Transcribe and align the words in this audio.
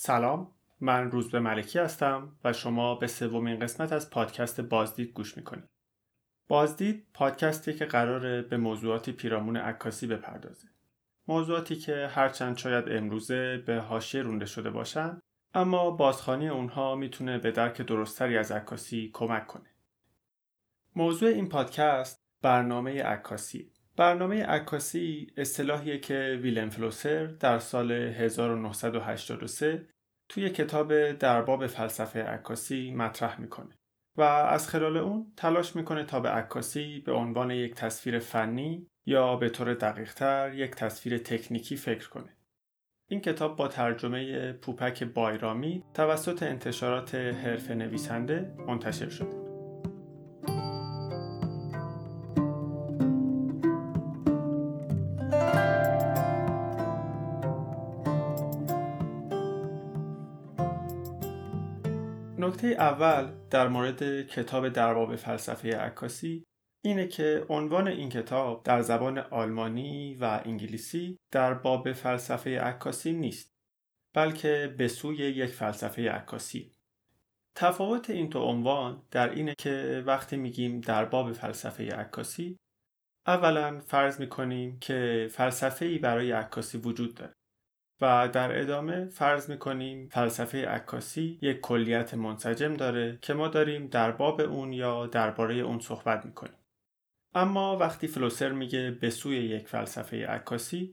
سلام 0.00 0.54
من 0.80 1.10
روزبه 1.10 1.40
ملکی 1.40 1.78
هستم 1.78 2.36
و 2.44 2.52
شما 2.52 2.94
به 2.94 3.06
سومین 3.06 3.58
قسمت 3.58 3.92
از 3.92 4.10
پادکست 4.10 4.60
بازدید 4.60 5.12
گوش 5.12 5.36
می‌کنید. 5.36 5.68
بازدید 6.48 7.06
پادکستی 7.14 7.74
که 7.74 7.84
قراره 7.84 8.42
به 8.42 8.56
موضوعاتی 8.56 9.12
پیرامون 9.12 9.56
عکاسی 9.56 10.06
بپردازه. 10.06 10.68
موضوعاتی 11.28 11.76
که 11.76 12.10
هرچند 12.10 12.56
شاید 12.56 12.88
امروزه 12.88 13.58
به 13.66 13.80
حاشیه 13.80 14.22
رونده 14.22 14.46
شده 14.46 14.70
باشن 14.70 15.20
اما 15.54 15.90
بازخانی 15.90 16.48
اونها 16.48 16.94
می‌تونه 16.94 17.38
به 17.38 17.50
درک 17.50 17.82
درستری 17.82 18.38
از 18.38 18.52
عکاسی 18.52 19.10
کمک 19.12 19.46
کنه. 19.46 19.70
موضوع 20.96 21.28
این 21.28 21.48
پادکست 21.48 22.18
برنامه 22.42 23.02
عکاسی 23.02 23.72
برنامه 23.98 24.44
عکاسی 24.44 25.26
اصطلاحیه 25.36 25.98
که 25.98 26.38
ویلم 26.42 26.70
فلوسر 26.70 27.26
در 27.26 27.58
سال 27.58 27.92
1983 27.92 29.86
توی 30.28 30.50
کتاب 30.50 31.12
درباب 31.12 31.66
فلسفه 31.66 32.22
عکاسی 32.22 32.90
مطرح 32.94 33.40
می‌کنه 33.40 33.78
و 34.16 34.22
از 34.22 34.68
خلال 34.68 34.96
اون 34.96 35.32
تلاش 35.36 35.76
می‌کنه 35.76 36.04
تا 36.04 36.20
به 36.20 36.28
عکاسی 36.28 37.00
به 37.00 37.12
عنوان 37.12 37.50
یک 37.50 37.74
تصویر 37.74 38.18
فنی 38.18 38.86
یا 39.06 39.36
به 39.36 39.48
طور 39.48 39.74
دقیقتر 39.74 40.54
یک 40.54 40.70
تصویر 40.70 41.18
تکنیکی 41.18 41.76
فکر 41.76 42.08
کنه. 42.08 42.36
این 43.08 43.20
کتاب 43.20 43.56
با 43.56 43.68
ترجمه 43.68 44.52
پوپک 44.52 45.04
بایرامی 45.04 45.84
توسط 45.94 46.42
انتشارات 46.42 47.14
حرف 47.14 47.70
نویسنده 47.70 48.54
منتشر 48.66 49.08
شده. 49.08 49.47
نکته 62.48 62.66
اول 62.66 63.32
در 63.50 63.68
مورد 63.68 64.26
کتاب 64.26 64.68
درباب 64.68 65.16
فلسفه 65.16 65.76
عکاسی 65.76 66.44
اینه 66.84 67.06
که 67.06 67.46
عنوان 67.48 67.88
این 67.88 68.08
کتاب 68.08 68.62
در 68.62 68.82
زبان 68.82 69.18
آلمانی 69.18 70.14
و 70.14 70.40
انگلیسی 70.44 71.18
در 71.32 71.54
باب 71.54 71.92
فلسفه 71.92 72.60
عکاسی 72.60 73.12
نیست 73.12 73.54
بلکه 74.14 74.74
به 74.78 74.88
سوی 74.88 75.16
یک 75.16 75.50
فلسفه 75.50 76.10
عکاسی. 76.10 76.72
تفاوت 77.54 78.10
این 78.10 78.28
دو 78.28 78.40
عنوان 78.40 79.02
در 79.10 79.30
اینه 79.30 79.54
که 79.58 80.02
وقتی 80.06 80.36
میگیم 80.36 80.80
در 80.80 81.04
باب 81.04 81.32
فلسفه 81.32 81.88
عکاسی 81.88 82.56
اولا 83.26 83.80
فرض 83.80 84.20
می‌کنیم 84.20 84.78
که 84.78 85.28
فلسفه 85.30 85.84
ای 85.86 85.98
برای 85.98 86.32
عکاسی 86.32 86.78
وجود 86.78 87.14
داره. 87.14 87.37
و 88.00 88.28
در 88.28 88.60
ادامه 88.60 89.08
فرض 89.08 89.50
می‌کنیم 89.50 90.08
فلسفه 90.08 90.66
عکاسی 90.66 91.38
یک 91.42 91.60
کلیت 91.60 92.14
منسجم 92.14 92.74
داره 92.74 93.18
که 93.22 93.34
ما 93.34 93.48
داریم 93.48 93.86
در 93.86 94.10
باب 94.10 94.40
اون 94.40 94.72
یا 94.72 95.06
درباره 95.06 95.54
اون 95.54 95.80
صحبت 95.80 96.26
می‌کنیم. 96.26 96.58
اما 97.34 97.76
وقتی 97.76 98.06
فلوسر 98.06 98.52
میگه 98.52 98.90
به 98.90 99.10
سوی 99.10 99.36
یک 99.36 99.68
فلسفه 99.68 100.26
عکاسی 100.26 100.92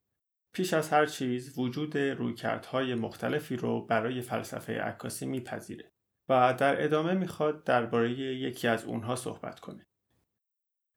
پیش 0.55 0.73
از 0.73 0.89
هر 0.89 1.05
چیز 1.05 1.59
وجود 1.59 1.97
رویکردهای 1.97 2.95
مختلفی 2.95 3.55
رو 3.55 3.85
برای 3.85 4.21
فلسفه 4.21 4.81
عکاسی 4.81 5.25
میپذیره 5.25 5.91
و 6.29 6.53
در 6.53 6.83
ادامه 6.83 7.13
می‌خواد 7.13 7.63
درباره 7.63 8.11
یکی 8.11 8.67
از 8.67 8.85
اونها 8.85 9.15
صحبت 9.15 9.59
کنه. 9.59 9.83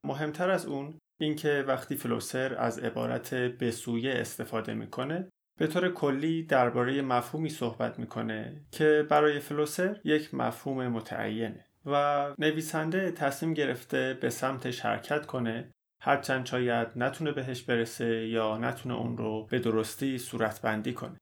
مهمتر 0.07 0.51
از 0.51 0.67
اون 0.67 0.99
اینکه 1.21 1.65
وقتی 1.67 1.97
فلوسر 1.97 2.55
از 2.55 2.79
عبارت 2.79 3.35
به 3.35 3.71
سوی 3.71 4.11
استفاده 4.11 4.75
می‌کنه 4.75 5.29
به 5.59 5.67
طور 5.67 5.89
کلی 5.89 6.43
درباره 6.43 7.03
مفهومی 7.03 7.49
صحبت 7.49 7.99
می‌کنه 7.99 8.61
که 8.71 9.07
برای 9.09 9.41
فلوسر 9.41 10.01
یک 10.05 10.35
مفهوم 10.35 10.89
متعینه 10.89 11.65
و 11.87 12.27
نویسنده 12.39 13.11
تصمیم 13.11 13.55
گرفته 13.55 14.19
به 14.21 14.31
سمتش 14.31 14.81
حرکت 14.81 15.27
کنه 15.27 15.71
هرچند 16.01 16.47
شاید 16.47 16.89
نتونه 16.97 17.33
بهش 17.33 17.63
برسه 17.63 18.27
یا 18.27 18.59
نتونه 18.59 18.95
اون 18.95 19.17
رو 19.17 19.47
به 19.51 19.59
درستی 19.59 20.19
صورتبندی 20.19 20.93
کنه. 20.93 21.17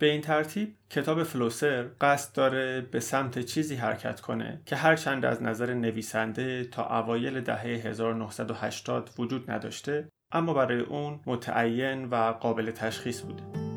به 0.00 0.06
این 0.10 0.20
ترتیب 0.20 0.76
کتاب 0.90 1.22
فلوسر 1.22 1.90
قصد 2.00 2.36
داره 2.36 2.80
به 2.80 3.00
سمت 3.00 3.38
چیزی 3.38 3.74
حرکت 3.74 4.20
کنه 4.20 4.62
که 4.66 4.76
هرچند 4.76 5.24
از 5.24 5.42
نظر 5.42 5.74
نویسنده 5.74 6.64
تا 6.64 7.00
اوایل 7.00 7.40
دهه 7.40 7.60
1980 7.60 9.10
وجود 9.18 9.50
نداشته 9.50 10.08
اما 10.32 10.54
برای 10.54 10.80
اون 10.80 11.20
متعین 11.26 12.04
و 12.04 12.14
قابل 12.14 12.70
تشخیص 12.70 13.20
بوده. 13.22 13.71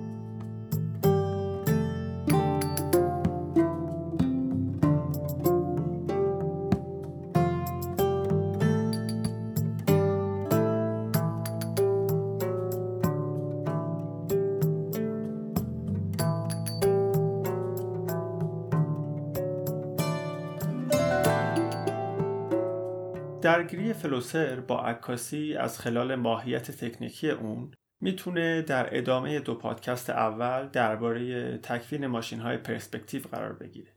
درگیری 23.45 23.93
فلوسر 23.93 24.59
با 24.59 24.81
عکاسی 24.81 25.55
از 25.55 25.79
خلال 25.79 26.15
ماهیت 26.15 26.71
تکنیکی 26.71 27.29
اون 27.29 27.71
می‌تونه 28.01 28.61
در 28.61 28.97
ادامه 28.97 29.39
دو 29.39 29.55
پادکست 29.55 30.09
اول 30.09 30.67
درباره 30.67 31.57
تکوین 31.57 32.07
ماشین 32.07 32.39
های 32.39 32.57
پرسپکتیو 32.57 33.21
قرار 33.21 33.53
بگیره. 33.53 33.91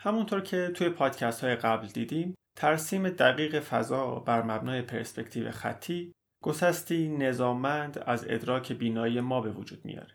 همونطور 0.00 0.40
که 0.40 0.70
توی 0.74 0.88
پادکست 0.88 1.44
های 1.44 1.56
قبل 1.56 1.86
دیدیم 1.86 2.34
ترسیم 2.58 3.08
دقیق 3.08 3.60
فضا 3.60 4.14
بر 4.14 4.42
مبنای 4.42 4.82
پرسپکتیو 4.82 5.50
خطی 5.50 6.12
گسستی 6.44 7.08
نظاممند 7.08 7.98
از 7.98 8.26
ادراک 8.28 8.72
بینایی 8.72 9.20
ما 9.20 9.40
به 9.40 9.50
وجود 9.50 9.84
میاره. 9.84 10.14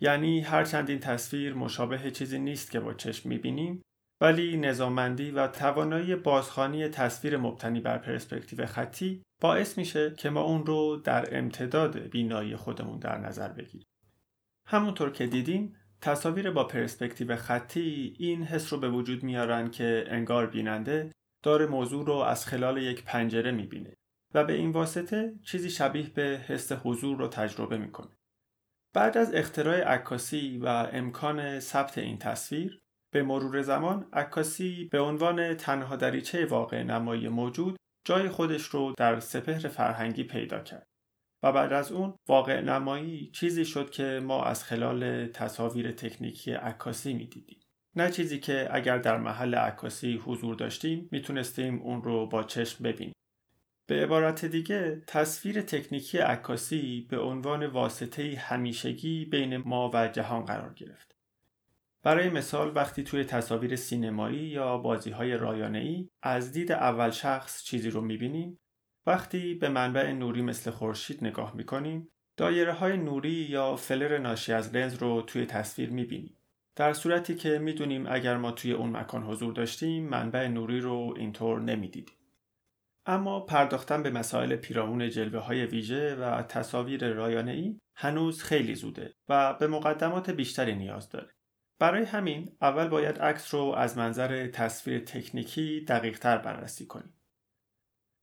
یعنی 0.00 0.40
هرچند 0.40 0.90
این 0.90 1.00
تصویر 1.00 1.54
مشابه 1.54 2.10
چیزی 2.10 2.38
نیست 2.38 2.70
که 2.70 2.80
با 2.80 2.94
چشم 2.94 3.28
می‌بینیم 3.28 3.82
ولی 4.20 4.56
نظاممندی 4.56 5.30
و 5.30 5.46
توانایی 5.46 6.16
بازخانی 6.16 6.88
تصویر 6.88 7.36
مبتنی 7.36 7.80
بر 7.80 7.98
پرسپکتیو 7.98 8.66
خطی 8.66 9.22
باعث 9.40 9.78
میشه 9.78 10.14
که 10.14 10.30
ما 10.30 10.40
اون 10.40 10.66
رو 10.66 10.96
در 10.96 11.38
امتداد 11.38 11.98
بینایی 11.98 12.56
خودمون 12.56 12.98
در 12.98 13.18
نظر 13.18 13.48
بگیریم. 13.48 13.86
همونطور 14.66 15.10
که 15.10 15.26
دیدیم 15.26 15.76
تصاویر 16.00 16.50
با 16.50 16.64
پرسپکتیو 16.64 17.36
خطی 17.36 18.16
این 18.18 18.44
حس 18.44 18.72
رو 18.72 18.78
به 18.78 18.88
وجود 18.88 19.22
میارن 19.22 19.70
که 19.70 20.04
انگار 20.08 20.46
بیننده 20.46 21.12
داره 21.42 21.66
موضوع 21.66 22.06
رو 22.06 22.14
از 22.14 22.46
خلال 22.46 22.78
یک 22.78 23.04
پنجره 23.04 23.50
می‌بینه 23.50 23.94
و 24.34 24.44
به 24.44 24.52
این 24.52 24.70
واسطه 24.70 25.34
چیزی 25.42 25.70
شبیه 25.70 26.10
به 26.10 26.40
حس 26.46 26.72
حضور 26.72 27.18
رو 27.18 27.28
تجربه 27.28 27.78
می‌کنه. 27.78 28.16
بعد 28.94 29.18
از 29.18 29.34
اختراع 29.34 29.80
عکاسی 29.80 30.58
و 30.58 30.66
امکان 30.92 31.60
ثبت 31.60 31.98
این 31.98 32.18
تصویر 32.18 32.80
به 33.14 33.22
مرور 33.22 33.62
زمان 33.62 34.08
عکاسی 34.12 34.88
به 34.92 35.00
عنوان 35.00 35.54
تنها 35.54 35.96
دریچه 35.96 36.46
واقع 36.46 36.82
نمایی 36.82 37.28
موجود 37.28 37.76
جای 38.06 38.28
خودش 38.28 38.62
رو 38.62 38.94
در 38.98 39.20
سپهر 39.20 39.68
فرهنگی 39.68 40.24
پیدا 40.24 40.58
کرد. 40.58 40.86
و 41.42 41.52
بعد 41.52 41.72
از 41.72 41.92
اون 41.92 42.14
واقع 42.28 42.60
نمایی 42.60 43.30
چیزی 43.30 43.64
شد 43.64 43.90
که 43.90 44.20
ما 44.22 44.44
از 44.44 44.64
خلال 44.64 45.26
تصاویر 45.26 45.92
تکنیکی 45.92 46.52
عکاسی 46.52 47.14
می‌دیدیم. 47.14 47.60
نه 47.96 48.10
چیزی 48.10 48.40
که 48.40 48.68
اگر 48.70 48.98
در 48.98 49.18
محل 49.18 49.54
عکاسی 49.54 50.16
حضور 50.24 50.54
داشتیم 50.54 51.08
می‌تونستیم 51.12 51.82
اون 51.82 52.02
رو 52.02 52.26
با 52.26 52.42
چشم 52.42 52.84
ببینیم. 52.84 53.14
به 53.88 54.02
عبارت 54.02 54.44
دیگه 54.44 55.02
تصویر 55.06 55.60
تکنیکی 55.60 56.18
عکاسی 56.18 57.06
به 57.10 57.18
عنوان 57.18 57.66
واسطه 57.66 58.36
همیشگی 58.38 59.24
بین 59.24 59.56
ما 59.56 59.90
و 59.94 60.08
جهان 60.08 60.44
قرار 60.44 60.74
گرفت. 60.74 61.13
برای 62.04 62.30
مثال 62.30 62.76
وقتی 62.76 63.02
توی 63.02 63.24
تصاویر 63.24 63.76
سینمایی 63.76 64.38
یا 64.38 64.78
بازی 64.78 65.10
های 65.10 65.36
رایانه 65.36 66.08
از 66.22 66.52
دید 66.52 66.72
اول 66.72 67.10
شخص 67.10 67.62
چیزی 67.62 67.90
رو 67.90 68.00
می‌بینیم 68.00 68.60
وقتی 69.06 69.54
به 69.54 69.68
منبع 69.68 70.12
نوری 70.12 70.42
مثل 70.42 70.70
خورشید 70.70 71.24
نگاه 71.24 71.56
می‌کنیم 71.56 72.08
دایره 72.36 72.72
های 72.72 72.96
نوری 72.96 73.30
یا 73.30 73.76
فلر 73.76 74.18
ناشی 74.18 74.52
از 74.52 74.74
لنز 74.74 74.94
رو 74.94 75.22
توی 75.22 75.46
تصویر 75.46 75.90
می‌بینیم 75.90 76.36
در 76.76 76.92
صورتی 76.92 77.34
که 77.34 77.58
می‌دونیم 77.58 78.06
اگر 78.08 78.36
ما 78.36 78.50
توی 78.50 78.72
اون 78.72 78.90
مکان 78.90 79.22
حضور 79.22 79.52
داشتیم 79.52 80.08
منبع 80.08 80.46
نوری 80.48 80.80
رو 80.80 81.14
اینطور 81.16 81.60
نمی‌دیدیم 81.60 82.16
اما 83.06 83.40
پرداختن 83.40 84.02
به 84.02 84.10
مسائل 84.10 84.56
پیرامون 84.56 85.10
جلوه 85.10 85.40
های 85.40 85.66
ویژه 85.66 86.14
و 86.14 86.42
تصاویر 86.42 87.12
رایانه 87.12 87.52
ای 87.52 87.80
هنوز 87.94 88.42
خیلی 88.42 88.74
زوده 88.74 89.14
و 89.28 89.54
به 89.54 89.66
مقدمات 89.66 90.30
بیشتری 90.30 90.74
نیاز 90.74 91.08
داره. 91.08 91.33
برای 91.84 92.04
همین 92.04 92.56
اول 92.60 92.88
باید 92.88 93.18
عکس 93.18 93.54
رو 93.54 93.60
از 93.60 93.98
منظر 93.98 94.46
تصویر 94.46 94.98
تکنیکی 94.98 95.84
دقیقتر 95.88 96.38
بررسی 96.38 96.86
کنیم. 96.86 97.14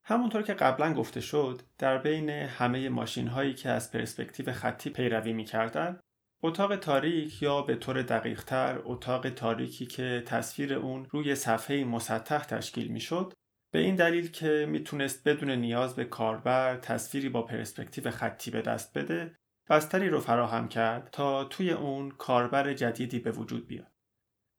همونطور 0.06 0.42
که 0.42 0.54
قبلا 0.54 0.94
گفته 0.94 1.22
شد 1.22 1.62
در 1.78 1.98
بین 1.98 2.30
همه 2.30 2.90
ماشین 2.90 3.28
هایی 3.28 3.54
که 3.54 3.70
از 3.70 3.92
پرسپکتیو 3.92 4.52
خطی 4.52 4.90
پیروی 4.90 5.34
می 5.34 5.46
کردن 5.46 6.00
اتاق 6.44 6.76
تاریک 6.76 7.42
یا 7.42 7.62
به 7.62 7.76
طور 7.76 8.02
دقیقتر 8.02 8.82
اتاق 8.84 9.30
تاریکی 9.30 9.86
که 9.86 10.24
تصویر 10.26 10.74
اون 10.74 11.06
روی 11.10 11.36
صفحه 11.36 11.84
مسطح 11.84 12.44
تشکیل 12.44 12.88
می‌شد 12.88 13.34
به 13.74 13.80
این 13.80 13.96
دلیل 13.96 14.32
که 14.32 14.66
می‌تونست 14.70 15.28
بدون 15.28 15.52
نیاز 15.52 15.96
به 15.96 16.06
کاربر 16.06 16.78
تصویری 16.78 17.30
با 17.30 17.42
پرسپکتیو 17.42 18.12
خطی 18.12 18.52
به 18.52 18.62
دست 18.62 18.98
بده 18.98 19.36
بستری 19.72 20.10
رو 20.10 20.20
فراهم 20.20 20.68
کرد 20.68 21.10
تا 21.12 21.44
توی 21.44 21.72
اون 21.72 22.12
کاربر 22.12 22.74
جدیدی 22.74 23.20
به 23.20 23.32
وجود 23.32 23.68
بیاد. 23.68 23.92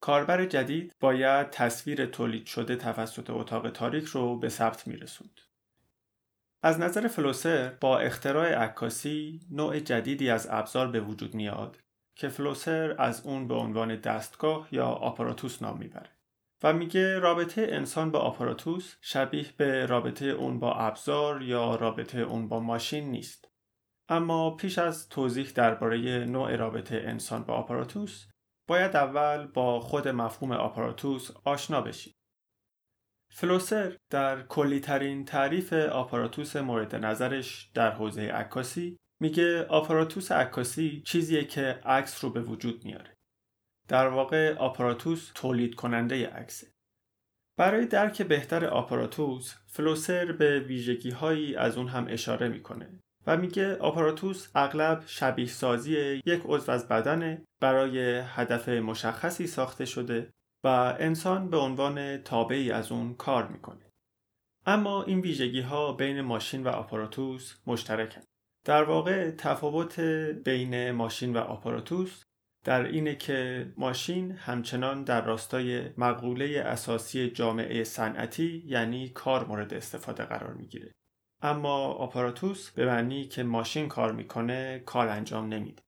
کاربر 0.00 0.44
جدید 0.44 0.96
باید 1.00 1.50
تصویر 1.50 2.06
تولید 2.06 2.46
شده 2.46 2.76
توسط 2.76 3.30
اتاق 3.30 3.70
تاریک 3.70 4.04
رو 4.04 4.38
به 4.38 4.48
ثبت 4.48 4.86
میرسوند. 4.86 5.40
از 6.62 6.80
نظر 6.80 7.08
فلوسر 7.08 7.68
با 7.80 7.98
اختراع 7.98 8.54
عکاسی 8.54 9.40
نوع 9.50 9.80
جدیدی 9.80 10.30
از 10.30 10.46
ابزار 10.50 10.88
به 10.88 11.00
وجود 11.00 11.34
میاد 11.34 11.78
که 12.14 12.28
فلوسر 12.28 12.94
از 12.98 13.26
اون 13.26 13.48
به 13.48 13.54
عنوان 13.54 13.96
دستگاه 13.96 14.68
یا 14.70 14.86
آپاراتوس 14.86 15.62
نام 15.62 15.78
می‌بره 15.78 16.10
و 16.62 16.72
میگه 16.72 17.18
رابطه 17.18 17.66
انسان 17.70 18.10
با 18.10 18.18
آپاراتوس 18.18 18.96
شبیه 19.00 19.46
به 19.56 19.86
رابطه 19.86 20.26
اون 20.26 20.58
با 20.58 20.74
ابزار 20.74 21.42
یا 21.42 21.74
رابطه 21.74 22.20
اون 22.20 22.48
با 22.48 22.60
ماشین 22.60 23.10
نیست 23.10 23.51
اما 24.12 24.50
پیش 24.50 24.78
از 24.78 25.08
توضیح 25.08 25.50
درباره 25.54 26.24
نوع 26.24 26.56
رابطه 26.56 27.02
انسان 27.06 27.42
با 27.42 27.54
آپاراتوس 27.54 28.26
باید 28.68 28.96
اول 28.96 29.46
با 29.46 29.80
خود 29.80 30.08
مفهوم 30.08 30.52
آپاراتوس 30.52 31.30
آشنا 31.44 31.80
بشیم 31.80 32.14
فلوسر 33.30 33.96
در 34.10 34.42
کلی 34.42 34.80
ترین 34.80 35.24
تعریف 35.24 35.72
آپاراتوس 35.72 36.56
مورد 36.56 36.94
نظرش 36.94 37.70
در 37.74 37.90
حوزه 37.90 38.22
عکاسی 38.22 38.96
میگه 39.20 39.64
آپاراتوس 39.64 40.32
عکاسی 40.32 41.02
چیزیه 41.06 41.44
که 41.44 41.62
عکس 41.84 42.24
رو 42.24 42.30
به 42.30 42.42
وجود 42.42 42.84
میاره. 42.84 43.16
در 43.88 44.08
واقع 44.08 44.56
آپاراتوس 44.56 45.30
تولید 45.34 45.74
کننده 45.74 46.26
عکسه. 46.26 46.66
برای 47.58 47.86
درک 47.86 48.22
بهتر 48.22 48.64
آپاراتوس 48.64 49.54
فلوسر 49.66 50.32
به 50.32 50.60
ویژگی 50.60 51.10
هایی 51.10 51.56
از 51.56 51.76
اون 51.76 51.88
هم 51.88 52.06
اشاره 52.08 52.48
می‌کنه 52.48 53.01
و 53.26 53.36
میگه 53.36 53.76
آپاراتوس 53.76 54.48
اغلب 54.54 55.02
شبیه 55.06 55.46
سازی 55.46 56.22
یک 56.26 56.42
عضو 56.44 56.72
از 56.72 56.88
بدنه 56.88 57.44
برای 57.60 58.22
هدف 58.26 58.68
مشخصی 58.68 59.46
ساخته 59.46 59.84
شده 59.84 60.30
و 60.64 60.96
انسان 60.98 61.50
به 61.50 61.56
عنوان 61.56 62.16
تابعی 62.16 62.70
از 62.70 62.92
اون 62.92 63.14
کار 63.14 63.48
می‌کنه. 63.48 63.90
اما 64.66 65.02
این 65.02 65.20
ویژگی 65.20 65.60
ها 65.60 65.92
بین 65.92 66.20
ماشین 66.20 66.62
و 66.62 66.68
آپاراتوس 66.68 67.54
مشترکن. 67.66 68.20
در 68.64 68.82
واقع 68.84 69.30
تفاوت 69.30 70.00
بین 70.44 70.90
ماشین 70.90 71.36
و 71.36 71.38
آپاراتوس 71.38 72.22
در 72.64 72.84
اینه 72.84 73.14
که 73.14 73.72
ماشین 73.76 74.32
همچنان 74.32 75.04
در 75.04 75.24
راستای 75.24 75.90
مقوله 75.96 76.62
اساسی 76.66 77.30
جامعه 77.30 77.84
صنعتی 77.84 78.62
یعنی 78.66 79.08
کار 79.08 79.46
مورد 79.46 79.74
استفاده 79.74 80.24
قرار 80.24 80.52
می‌گیره. 80.52 80.92
اما 81.42 81.86
آپاراتوس 81.86 82.70
به 82.70 82.86
معنی 82.86 83.24
که 83.24 83.42
ماشین 83.42 83.88
کار 83.88 84.12
می‌کنه 84.12 84.82
کار 84.86 85.08
انجام 85.08 85.48
نمیده. 85.48 85.82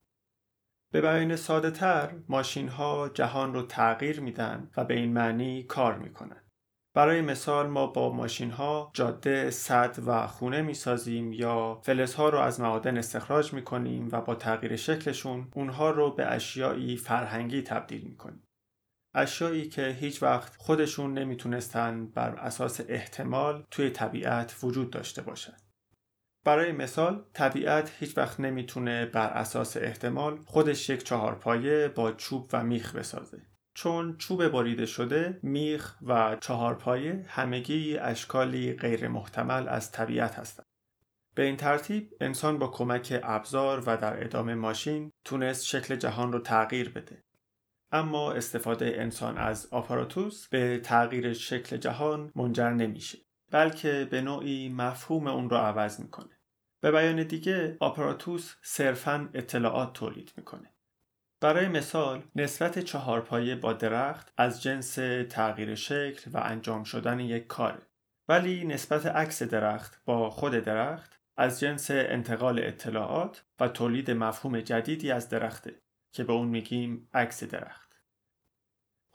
به 0.92 1.00
بیان 1.00 1.36
ساده 1.36 1.70
تر 1.70 2.14
ماشین 2.28 2.68
ها 2.68 3.08
جهان 3.08 3.54
رو 3.54 3.62
تغییر 3.62 4.20
میدن 4.20 4.70
و 4.76 4.84
به 4.84 4.94
این 4.94 5.12
معنی 5.12 5.62
کار 5.62 5.98
می‌کنن. 5.98 6.40
برای 6.94 7.20
مثال 7.20 7.66
ما 7.66 7.86
با 7.86 8.12
ماشین 8.12 8.50
ها 8.50 8.90
جاده، 8.94 9.50
سد 9.50 9.98
و 10.06 10.26
خونه 10.26 10.62
می‌سازیم 10.62 11.32
یا 11.32 11.80
فلز 11.82 12.14
ها 12.14 12.28
رو 12.28 12.38
از 12.38 12.60
معادن 12.60 12.96
استخراج 12.96 13.52
می‌کنیم 13.52 14.08
و 14.12 14.20
با 14.20 14.34
تغییر 14.34 14.76
شکلشون 14.76 15.48
اونها 15.54 15.90
رو 15.90 16.10
به 16.14 16.26
اشیایی 16.26 16.96
فرهنگی 16.96 17.62
تبدیل 17.62 18.04
می‌کنیم. 18.04 18.43
اشیایی 19.14 19.68
که 19.68 19.88
هیچ 19.88 20.22
وقت 20.22 20.56
خودشون 20.56 21.18
نمی‌تونستن 21.18 22.06
بر 22.06 22.34
اساس 22.34 22.80
احتمال 22.88 23.64
توی 23.70 23.90
طبیعت 23.90 24.56
وجود 24.62 24.90
داشته 24.90 25.22
باشند. 25.22 25.62
برای 26.44 26.72
مثال 26.72 27.24
طبیعت 27.32 27.92
هیچ 28.00 28.18
وقت 28.18 28.40
نمی‌تونه 28.40 29.06
بر 29.06 29.28
اساس 29.28 29.76
احتمال 29.76 30.36
خودش 30.36 30.90
یک 30.90 31.04
چهارپایه 31.04 31.88
با 31.88 32.12
چوب 32.12 32.48
و 32.52 32.64
میخ 32.64 32.94
بسازه. 32.94 33.42
چون 33.74 34.16
چوب 34.16 34.48
بریده 34.48 34.86
شده 34.86 35.40
میخ 35.42 35.96
و 36.02 36.36
چهارپایه 36.40 37.24
همگی 37.28 37.98
اشکالی 37.98 38.72
غیر 38.72 39.08
محتمل 39.08 39.68
از 39.68 39.92
طبیعت 39.92 40.34
هستند. 40.34 40.66
به 41.34 41.42
این 41.42 41.56
ترتیب 41.56 42.16
انسان 42.20 42.58
با 42.58 42.68
کمک 42.68 43.20
ابزار 43.22 43.82
و 43.86 43.96
در 43.96 44.24
ادامه 44.24 44.54
ماشین 44.54 45.10
تونست 45.24 45.64
شکل 45.64 45.96
جهان 45.96 46.32
رو 46.32 46.38
تغییر 46.38 46.88
بده. 46.88 47.23
اما 47.94 48.32
استفاده 48.32 48.86
انسان 48.96 49.38
از 49.38 49.68
آپاراتوس 49.70 50.48
به 50.48 50.78
تغییر 50.78 51.32
شکل 51.32 51.76
جهان 51.76 52.32
منجر 52.34 52.70
نمیشه 52.70 53.18
بلکه 53.50 54.08
به 54.10 54.20
نوعی 54.20 54.68
مفهوم 54.68 55.26
اون 55.26 55.50
رو 55.50 55.56
عوض 55.56 56.00
می‌کنه. 56.00 56.38
به 56.80 56.90
بیان 56.90 57.22
دیگه 57.22 57.76
آپاراتوس 57.80 58.54
صرفا 58.62 59.28
اطلاعات 59.34 59.92
تولید 59.92 60.32
می‌کنه. 60.36 60.74
برای 61.40 61.68
مثال 61.68 62.22
نسبت 62.36 62.78
چهارپایه 62.78 63.54
با 63.54 63.72
درخت 63.72 64.32
از 64.36 64.62
جنس 64.62 64.94
تغییر 65.28 65.74
شکل 65.74 66.30
و 66.30 66.38
انجام 66.44 66.84
شدن 66.84 67.20
یک 67.20 67.46
کاره. 67.46 67.82
ولی 68.28 68.64
نسبت 68.64 69.06
عکس 69.06 69.42
درخت 69.42 70.02
با 70.04 70.30
خود 70.30 70.52
درخت 70.52 71.20
از 71.36 71.60
جنس 71.60 71.90
انتقال 71.90 72.58
اطلاعات 72.58 73.44
و 73.60 73.68
تولید 73.68 74.10
مفهوم 74.10 74.60
جدیدی 74.60 75.10
از 75.10 75.28
درخته 75.28 75.74
که 76.12 76.24
به 76.24 76.32
اون 76.32 76.48
میگیم 76.48 77.08
عکس 77.14 77.44
درخت. 77.44 77.83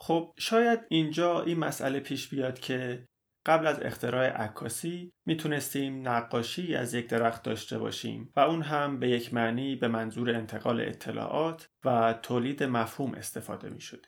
خب 0.01 0.34
شاید 0.38 0.80
اینجا 0.90 1.42
این 1.42 1.60
مسئله 1.60 2.00
پیش 2.00 2.30
بیاد 2.30 2.60
که 2.60 3.06
قبل 3.46 3.68
از 3.68 3.81
اختراع 3.81 4.28
عکاسی 4.28 5.13
می‌تونستیم 5.25 6.07
نقاشی 6.07 6.75
از 6.75 6.94
یک 6.94 7.07
درخت 7.07 7.44
داشته 7.44 7.78
باشیم 7.78 8.31
و 8.36 8.40
اون 8.40 8.62
هم 8.62 9.00
به 9.00 9.10
یک 9.10 9.34
معنی 9.34 9.75
به 9.75 9.88
منظور 9.88 10.36
انتقال 10.36 10.81
اطلاعات 10.81 11.68
و 11.86 12.13
تولید 12.13 12.63
مفهوم 12.63 13.13
استفاده 13.13 13.69
می‌شد. 13.69 14.06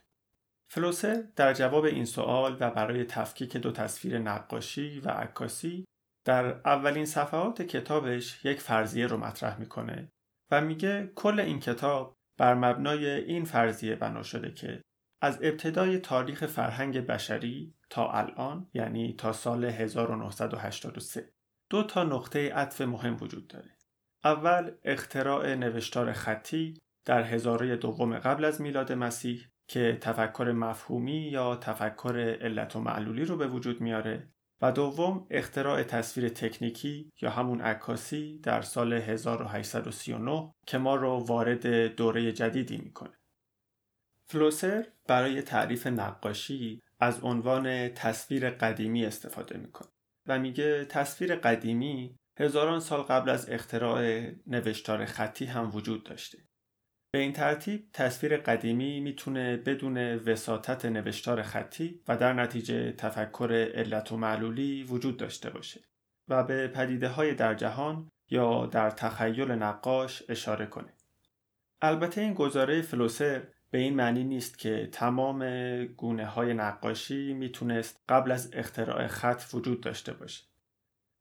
فلوسر 0.71 1.23
در 1.35 1.53
جواب 1.53 1.85
این 1.85 2.05
سوال 2.05 2.57
و 2.59 2.71
برای 2.71 3.03
تفکیک 3.03 3.57
دو 3.57 3.71
تصویر 3.71 4.19
نقاشی 4.19 4.99
و 4.99 5.09
عکاسی 5.09 5.85
در 6.25 6.45
اولین 6.45 7.05
صفحات 7.05 7.61
کتابش 7.61 8.45
یک 8.45 8.61
فرضیه 8.61 9.07
رو 9.07 9.17
مطرح 9.17 9.59
می‌کنه 9.59 10.09
و 10.51 10.61
میگه 10.61 11.11
کل 11.15 11.39
این 11.39 11.59
کتاب 11.59 12.15
بر 12.37 12.53
مبنای 12.53 13.05
این 13.05 13.45
فرضیه 13.45 13.95
بنا 13.95 14.23
شده 14.23 14.51
که 14.51 14.81
از 15.21 15.39
ابتدای 15.41 15.99
تاریخ 15.99 16.45
فرهنگ 16.45 16.99
بشری 16.99 17.75
تا 17.89 18.11
الان 18.11 18.69
یعنی 18.73 19.15
تا 19.17 19.33
سال 19.33 19.65
1983 19.65 21.33
دو 21.69 21.83
تا 21.83 22.03
نقطه 22.03 22.53
عطف 22.53 22.81
مهم 22.81 23.17
وجود 23.21 23.47
داره. 23.47 23.77
اول 24.23 24.71
اختراع 24.83 25.55
نوشتار 25.55 26.13
خطی 26.13 26.81
در 27.05 27.23
هزاره 27.23 27.75
دوم 27.75 28.19
قبل 28.19 28.45
از 28.45 28.61
میلاد 28.61 28.91
مسیح 28.91 29.47
که 29.67 29.97
تفکر 30.01 30.51
مفهومی 30.51 31.29
یا 31.29 31.55
تفکر 31.55 32.37
علت 32.41 32.75
و 32.75 32.79
معلولی 32.79 33.25
رو 33.25 33.37
به 33.37 33.47
وجود 33.47 33.81
میاره 33.81 34.27
و 34.61 34.71
دوم 34.71 35.27
اختراع 35.29 35.83
تصویر 35.83 36.29
تکنیکی 36.29 37.11
یا 37.21 37.29
همون 37.29 37.61
عکاسی 37.61 38.39
در 38.39 38.61
سال 38.61 38.93
1839 38.93 40.53
که 40.67 40.77
ما 40.77 40.95
رو 40.95 41.09
وارد 41.09 41.67
دوره 41.95 42.31
جدیدی 42.31 42.77
می‌کنه. 42.77 43.20
فلوسر 44.31 44.85
برای 45.07 45.41
تعریف 45.41 45.87
نقاشی 45.87 46.81
از 46.99 47.19
عنوان 47.23 47.89
تصویر 47.89 48.49
قدیمی 48.49 49.05
استفاده 49.05 49.57
می‌کنه 49.57 49.89
و 50.27 50.39
میگه 50.39 50.85
تصویر 50.85 51.35
قدیمی 51.35 52.15
هزاران 52.39 52.79
سال 52.79 53.01
قبل 53.01 53.29
از 53.29 53.49
اختراع 53.49 54.31
نوشتار 54.47 55.05
خطی 55.05 55.45
هم 55.45 55.75
وجود 55.75 56.03
داشته. 56.03 56.37
به 57.13 57.19
این 57.19 57.33
ترتیب 57.33 57.89
تصویر 57.93 58.37
قدیمی 58.37 58.99
می‌تونه 58.99 59.57
بدون 59.57 59.97
وساطت 59.97 60.85
نوشتار 60.85 61.41
خطی 61.41 62.01
و 62.07 62.17
در 62.17 62.33
نتیجه 62.33 62.91
تفکر 62.91 63.71
علت 63.75 64.11
و 64.11 64.17
معلولی 64.17 64.83
وجود 64.83 65.17
داشته 65.17 65.49
باشه 65.49 65.81
و 66.27 66.43
به 66.43 66.67
پدیده 66.67 67.07
های 67.07 67.33
در 67.33 67.53
جهان 67.53 68.09
یا 68.29 68.65
در 68.65 68.89
تخیل 68.89 69.51
نقاش 69.51 70.23
اشاره 70.29 70.65
کنه. 70.65 70.93
البته 71.81 72.21
این 72.21 72.33
گزاره 72.33 72.81
فلوسر 72.81 73.47
به 73.71 73.77
این 73.77 73.95
معنی 73.95 74.23
نیست 74.23 74.57
که 74.57 74.89
تمام 74.91 75.43
گونه 75.85 76.25
های 76.25 76.53
نقاشی 76.53 77.33
می‌تونست 77.33 78.03
قبل 78.09 78.31
از 78.31 78.49
اختراع 78.53 79.07
خط 79.07 79.43
وجود 79.53 79.81
داشته 79.81 80.13
باشه. 80.13 80.43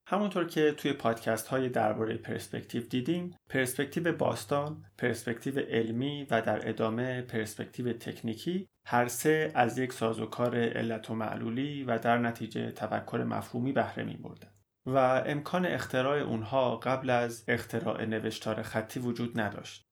همونطور 0.06 0.44
که 0.44 0.72
توی 0.72 0.92
پادکست 0.92 1.48
های 1.48 1.68
درباره 1.68 2.16
پرسپکتیو 2.16 2.82
دیدیم، 2.82 3.36
پرسپکتیو 3.48 4.12
باستان، 4.12 4.84
پرسپکتیو 4.98 5.58
علمی 5.58 6.26
و 6.30 6.42
در 6.42 6.68
ادامه 6.68 7.22
پرسپکتیو 7.22 7.92
تکنیکی 7.92 8.68
هر 8.86 9.08
سه 9.08 9.52
از 9.54 9.78
یک 9.78 9.92
سازوکار 9.92 10.56
علت 10.56 11.10
و 11.10 11.14
معلولی 11.14 11.84
و 11.84 11.98
در 11.98 12.18
نتیجه 12.18 12.70
تفکر 12.70 13.24
مفهومی 13.24 13.72
بهره 13.72 14.04
می 14.04 14.16
بردن. 14.16 14.50
و 14.86 14.96
امکان 15.26 15.66
اختراع 15.66 16.18
اونها 16.18 16.76
قبل 16.76 17.10
از 17.10 17.44
اختراع 17.48 18.04
نوشتار 18.04 18.62
خطی 18.62 19.00
وجود 19.00 19.40
نداشت. 19.40 19.89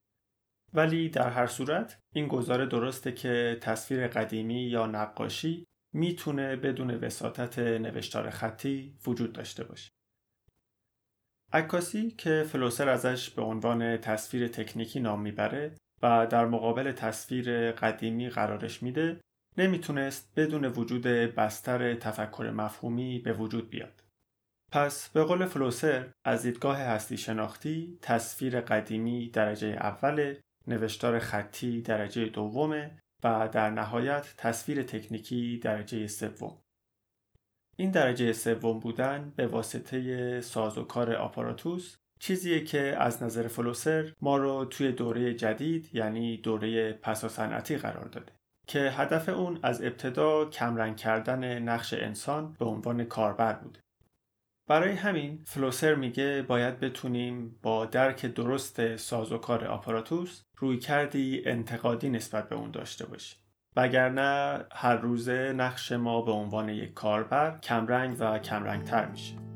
ولی 0.75 1.09
در 1.09 1.31
هر 1.31 1.47
صورت 1.47 1.99
این 2.15 2.29
گزاره 2.29 2.67
درسته 2.67 3.13
که 3.13 3.59
تصویر 3.61 4.09
قدیمی 4.09 4.63
یا 4.63 4.87
نقاشی 4.87 5.65
می‌تونه 5.93 6.57
بدون 6.57 6.91
وساطت 6.91 7.59
نوشتار 7.59 8.31
خطی 8.31 8.97
وجود 9.07 9.33
داشته 9.33 9.65
باشه. 9.65 9.91
عکاسی 11.53 12.11
که 12.11 12.45
فلوسر 12.49 12.89
ازش 12.89 13.31
به 13.31 13.43
عنوان 13.43 13.97
تصویر 13.97 14.49
تکنیکی 14.49 15.01
نام 15.01 15.21
می‌بره 15.23 15.77
و 16.03 16.27
در 16.27 16.47
مقابل 16.47 16.93
تصویر 16.93 17.73
قدیمی 17.73 18.31
قرارش 18.31 18.83
میده 18.83 19.21
نمی‌تونست 19.59 20.33
بدون 20.37 20.65
وجود 20.65 21.03
بستر 21.03 21.95
تفکر 21.95 22.51
مفهومی 22.51 23.19
به 23.19 23.33
وجود 23.33 23.71
بیاد. 23.71 24.05
پس 24.73 25.09
به 25.09 25.25
قول 25.25 25.47
فلوسر 25.47 26.09
از 26.25 26.43
دیدگاه 26.43 26.79
هستی 26.79 27.17
شناختی 27.17 27.99
تصویر 28.03 28.61
قدیمی 28.61 29.31
درجه 29.31 29.69
اول 29.69 30.35
نوشتار 30.69 31.19
خطی 31.19 31.83
درجه 31.83 32.25
دومه 32.25 32.99
و 33.25 33.49
در 33.53 33.71
نهایت 33.71 34.35
تصویر 34.37 34.83
تکنیکی 34.83 35.59
درجه 35.59 36.07
سوم. 36.07 36.59
این 37.77 37.91
درجه 37.91 38.33
سوم 38.33 38.79
بودن 38.79 39.33
به 39.37 39.47
واسطه 39.47 40.41
سازوکار 40.41 41.15
آپاراتوس 41.15 41.97
چیزیه 42.21 42.65
که 42.65 42.97
از 42.99 43.23
نظر 43.23 43.49
فلوسر 43.49 44.13
ما 44.21 44.37
رو 44.37 44.65
توی 44.65 44.93
دوره 44.93 45.35
جدید 45.35 45.95
یعنی 45.95 46.37
دوره 46.37 46.93
پسا 46.93 47.29
صنعتی 47.29 47.77
قرار 47.77 48.09
داده 48.09 48.33
که 48.67 48.79
هدف 48.79 49.29
اون 49.29 49.59
از 49.63 49.83
ابتدا 49.83 50.45
کمرنگ 50.45 50.97
کردن 50.97 51.59
نقش 51.59 51.95
انسان 51.95 52.57
به 52.59 52.65
عنوان 52.65 53.05
کاربر 53.05 53.53
بوده. 53.53 53.81
برای 54.69 54.93
همین 54.93 55.43
فلوسر 55.47 55.95
میگه 55.95 56.45
باید 56.49 56.81
بتونیم 56.81 57.59
با 57.63 57.87
درک 57.87 58.27
درست 58.27 58.97
سازوکار 58.97 59.65
آپاراتوس 59.65 60.43
روی 60.57 60.79
کردی 60.79 61.43
انتقادی 61.47 62.11
نسبت 62.11 62.49
به 62.49 62.57
اون 62.57 62.71
داشته 62.71 63.07
باشیم. 63.07 63.39
وگرنه 63.77 64.65
هر 64.73 64.97
روزه 64.97 65.53
نقش 65.53 65.93
ما 65.93 66.23
به 66.23 66.33
عنوان 66.33 66.69
یک 66.69 66.95
کاربر 66.95 67.59
کمرنگ 67.59 68.17
و 68.21 68.39
کمرنگتر 68.39 69.07
میشه. 69.07 69.48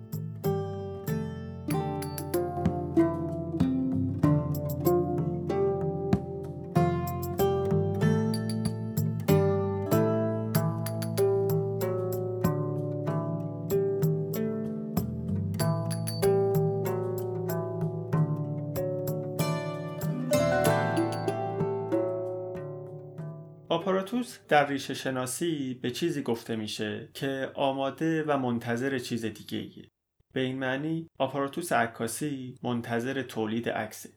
در 24.52 24.66
ریشه 24.66 24.94
شناسی 24.94 25.74
به 25.82 25.90
چیزی 25.90 26.22
گفته 26.22 26.56
میشه 26.56 27.08
که 27.14 27.50
آماده 27.54 28.22
و 28.22 28.38
منتظر 28.38 28.98
چیز 28.98 29.24
دیگه 29.24 29.58
ایه. 29.58 29.90
به 30.32 30.40
این 30.40 30.58
معنی 30.58 31.10
آپاراتوس 31.18 31.72
عکاسی 31.72 32.54
منتظر 32.62 33.22
تولید 33.22 33.68
عکسه. 33.68 34.10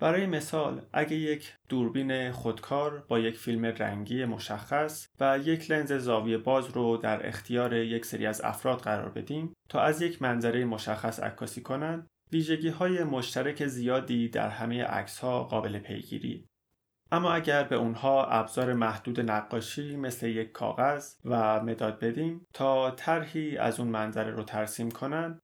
برای 0.00 0.26
مثال 0.26 0.86
اگه 0.92 1.16
یک 1.16 1.54
دوربین 1.68 2.32
خودکار 2.32 3.04
با 3.08 3.18
یک 3.18 3.38
فیلم 3.38 3.64
رنگی 3.64 4.24
مشخص 4.24 5.08
و 5.20 5.38
یک 5.38 5.70
لنز 5.70 5.92
زاویه 5.92 6.38
باز 6.38 6.66
رو 6.70 6.96
در 6.96 7.28
اختیار 7.28 7.74
یک 7.74 8.06
سری 8.06 8.26
از 8.26 8.40
افراد 8.44 8.78
قرار 8.80 9.08
بدیم 9.08 9.54
تا 9.68 9.80
از 9.80 10.02
یک 10.02 10.22
منظره 10.22 10.64
مشخص 10.64 11.20
عکاسی 11.20 11.62
کنند 11.62 12.06
ویژگی 12.32 12.68
های 12.68 13.04
مشترک 13.04 13.66
زیادی 13.66 14.28
در 14.28 14.48
همه 14.48 14.84
عکس 14.84 15.18
ها 15.18 15.44
قابل 15.44 15.78
پیگیری 15.78 16.48
اما 17.12 17.32
اگر 17.32 17.64
به 17.64 17.76
اونها 17.76 18.24
ابزار 18.24 18.72
محدود 18.72 19.20
نقاشی 19.20 19.96
مثل 19.96 20.26
یک 20.26 20.52
کاغذ 20.52 21.14
و 21.24 21.60
مداد 21.60 21.98
بدیم 21.98 22.46
تا 22.52 22.90
طرحی 22.90 23.56
از 23.58 23.80
اون 23.80 23.88
منظره 23.88 24.30
رو 24.30 24.42
ترسیم 24.42 24.90
کنن 24.90 25.40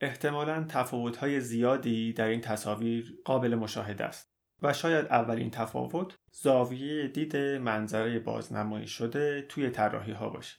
احتمالا 0.00 0.64
تفاوت‌های 0.68 1.40
زیادی 1.40 2.12
در 2.12 2.28
این 2.28 2.40
تصاویر 2.40 3.18
قابل 3.24 3.54
مشاهده 3.54 4.04
است 4.04 4.34
و 4.62 4.72
شاید 4.72 5.06
اولین 5.06 5.50
تفاوت 5.50 6.16
زاویه 6.32 7.08
دید 7.08 7.36
منظره 7.36 8.18
بازنمایی 8.18 8.86
شده 8.86 9.42
توی 9.42 9.70
طراحی 9.70 10.12
ها 10.12 10.28
باشه. 10.28 10.56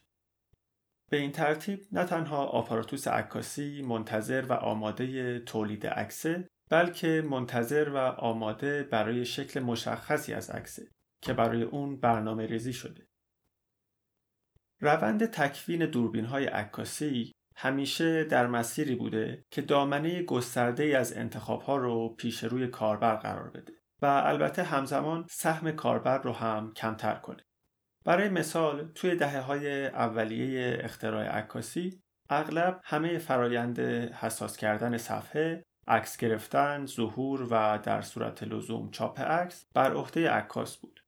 به 1.12 1.18
این 1.18 1.32
ترتیب 1.32 1.80
نه 1.92 2.04
تنها 2.06 2.46
آپاراتوس 2.46 3.08
عکاسی 3.08 3.82
منتظر 3.82 4.46
و 4.50 4.54
آماده 4.54 5.40
تولید 5.40 5.88
عکسه 5.88 6.48
بلکه 6.70 7.24
منتظر 7.30 7.90
و 7.90 7.98
آماده 7.98 8.84
برای 8.84 9.26
شکل 9.26 9.60
مشخصی 9.60 10.34
از 10.34 10.50
عکسه 10.50 10.88
که 11.22 11.34
برای 11.34 11.64
اون 11.64 12.00
برنامه 12.00 12.46
ریزی 12.46 12.74
شده. 12.74 13.08
روند 14.80 15.26
تکوین 15.26 15.86
دوربین 15.86 16.26
های 16.26 16.46
عکاسی 16.46 17.32
همیشه 17.56 18.24
در 18.24 18.48
مسیری 18.48 18.96
بوده 18.96 19.46
که 19.52 19.62
دامنه 19.62 20.24
گسترده 20.24 20.98
از 20.98 21.18
انتخاب 21.18 21.62
ها 21.62 21.78
رو 21.78 22.16
پیش 22.16 22.44
روی 22.44 22.68
کاربر 22.68 23.16
قرار 23.16 23.50
بده 23.50 23.74
و 24.02 24.06
البته 24.06 24.64
همزمان 24.64 25.26
سهم 25.30 25.72
کاربر 25.72 26.22
رو 26.22 26.32
هم 26.32 26.74
کمتر 26.74 27.16
کنه. 27.16 27.44
برای 28.06 28.30
مثال 28.30 28.92
توی 28.92 29.16
دهه 29.16 29.40
های 29.40 29.88
اولیه 29.88 30.78
اختراع 30.82 31.26
عکاسی 31.26 32.02
اغلب 32.30 32.82
همه 32.84 33.18
فرایند 33.18 33.80
حساس 34.14 34.58
کردن 34.58 34.98
صفحه 34.98 35.66
عکس 35.88 36.18
گرفتن، 36.18 36.86
ظهور 36.86 37.48
و 37.52 37.80
در 37.84 38.02
صورت 38.02 38.44
لزوم 38.44 38.92
چاپ 38.92 39.22
عکس 39.22 39.66
بر 39.74 39.94
عهده 39.94 40.30
عکاس 40.30 40.78
بود. 40.78 41.04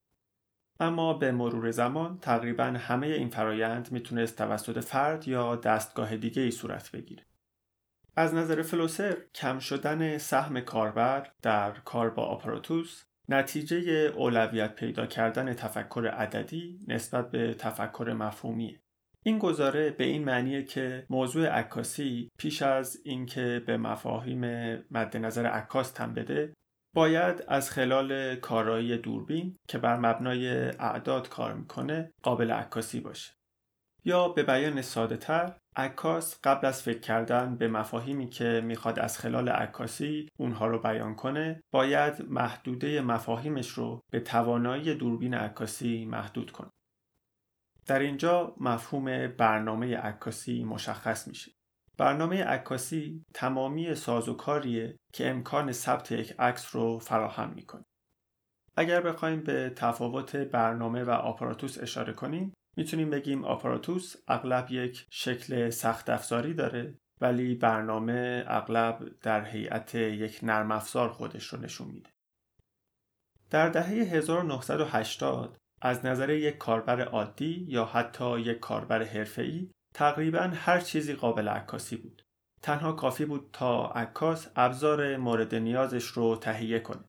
اما 0.80 1.14
به 1.14 1.32
مرور 1.32 1.72
زمان 1.72 2.18
تقریبا 2.20 2.64
همه 2.64 3.08
این 3.08 3.30
فرایند 3.30 3.92
می‌تونست 3.92 4.38
توسط 4.38 4.80
فرد 4.80 5.28
یا 5.28 5.56
دستگاه 5.56 6.18
دیگه 6.18 6.42
ای 6.42 6.52
صورت 6.52 6.92
بگیره. 6.92 7.26
از 8.16 8.34
نظر 8.34 8.62
فلوسر 8.62 9.18
کم 9.36 9.60
شدن 9.60 10.18
سهم 10.18 10.60
کاربر 10.60 11.32
در 11.42 11.72
کار 11.72 12.10
با 12.10 12.26
آپاراتوس 12.26 13.04
نتیجه 13.30 13.78
اولویت 14.16 14.76
پیدا 14.76 15.06
کردن 15.06 15.54
تفکر 15.54 16.08
عددی 16.08 16.80
نسبت 16.88 17.32
به 17.32 17.54
تفکر 17.54 18.14
مفهومیه. 18.14 18.82
این 19.28 19.40
گزاره 19.40 19.90
به 19.90 20.04
این 20.04 20.24
معنیه 20.24 20.64
که 20.64 21.06
موضوع 21.10 21.48
عکاسی 21.48 22.30
پیش 22.38 22.62
از 22.62 23.02
اینکه 23.06 23.64
به 23.68 23.78
مفاهیم 23.78 24.42
مد 24.92 25.18
نظر 25.18 25.46
عکاس 25.46 25.92
تن 25.92 26.14
بده 26.14 26.54
باید 26.96 27.44
از 27.48 27.72
خلال 27.72 28.36
کارایی 28.36 28.98
دوربین 28.98 29.56
که 29.68 29.78
بر 29.78 29.98
مبنای 29.98 30.70
اعداد 30.70 31.30
کار 31.30 31.54
می‌کنه 31.54 32.12
قابل 32.24 32.52
عکاسی 32.52 33.00
باشه. 33.00 33.34
یا 34.06 34.30
به 34.30 34.44
بیان 34.44 34.82
ساده 34.82 35.18
تر 35.18 35.54
عکاس 35.76 36.40
قبل 36.44 36.68
از 36.68 36.84
فکر 36.84 37.00
کردن 37.00 37.56
به 37.56 37.68
مفاهیمی 37.68 38.30
که 38.30 38.62
می‌خواد 38.66 39.00
از 39.00 39.18
خلال 39.18 39.50
عکاسی 39.50 40.30
اونها 40.40 40.68
رو 40.68 40.80
بیان 40.80 41.16
کنه 41.16 41.62
باید 41.74 42.26
محدوده 42.30 43.02
مفاهیمش 43.02 43.70
رو 43.70 44.02
به 44.12 44.20
توانایی 44.20 44.94
دوربین 44.94 45.34
عکاسی 45.34 46.06
محدود 46.06 46.52
کنه. 46.52 46.70
در 47.88 48.00
اینجا 48.00 48.56
مفهوم 48.60 49.28
برنامه 49.28 49.98
عکاسی 49.98 50.64
مشخص 50.64 51.28
میشه. 51.28 51.52
برنامه 51.98 52.44
عکاسی 52.44 53.26
تمامی 53.34 53.96
سازوکاریه 53.96 54.98
که 55.14 55.30
امکان 55.30 55.72
ثبت 55.72 56.12
یک 56.12 56.36
عکس 56.40 56.76
رو 56.76 57.00
فراهم 57.00 57.54
می‌کنه. 57.54 57.84
اگر 58.78 59.02
بخوایم 59.02 59.44
به 59.44 59.70
تفاوت 59.76 60.36
برنامه 60.36 61.04
و 61.04 61.10
آپاراتوس 61.10 61.78
اشاره 61.78 62.14
کنیم 62.14 62.54
می‌تونیم 62.78 63.10
بگیم 63.10 63.46
آپاراتوس 63.46 64.16
اغلب 64.28 64.72
یک 64.72 65.06
شکل 65.12 65.70
سخت 65.70 66.10
افزاری 66.10 66.54
داره 66.54 66.98
ولی 67.22 67.56
برنامه 67.56 68.44
اغلب 68.48 69.20
در 69.22 69.46
هیئت 69.46 69.96
یک 69.96 70.40
نرم 70.44 70.72
افزار 70.72 71.10
خودش 71.10 71.48
رو 71.48 71.60
نشون 71.60 71.88
میده. 71.88 72.10
در 73.50 73.70
دهه 73.70 73.88
1980 73.88 75.58
از 75.82 76.06
نظر 76.06 76.30
یک 76.30 76.58
کاربر 76.58 77.02
عادی 77.02 77.66
یا 77.68 77.86
حتی 77.86 78.40
یک 78.40 78.60
کاربر 78.60 79.04
حرفه‌ای 79.04 79.70
تقریبا 79.94 80.52
هر 80.54 80.80
چیزی 80.80 81.14
قابل 81.14 81.48
عکاسی 81.48 81.96
بود. 81.96 82.22
تنها 82.62 82.92
کافی 82.92 83.26
بود 83.26 83.50
تا 83.54 83.88
عکاس 83.88 84.48
ابزار 84.56 85.18
مورد 85.18 85.56
نیازش 85.56 86.06
رو 86.06 86.36
تهیه 86.36 86.80
کنه. 86.80 87.04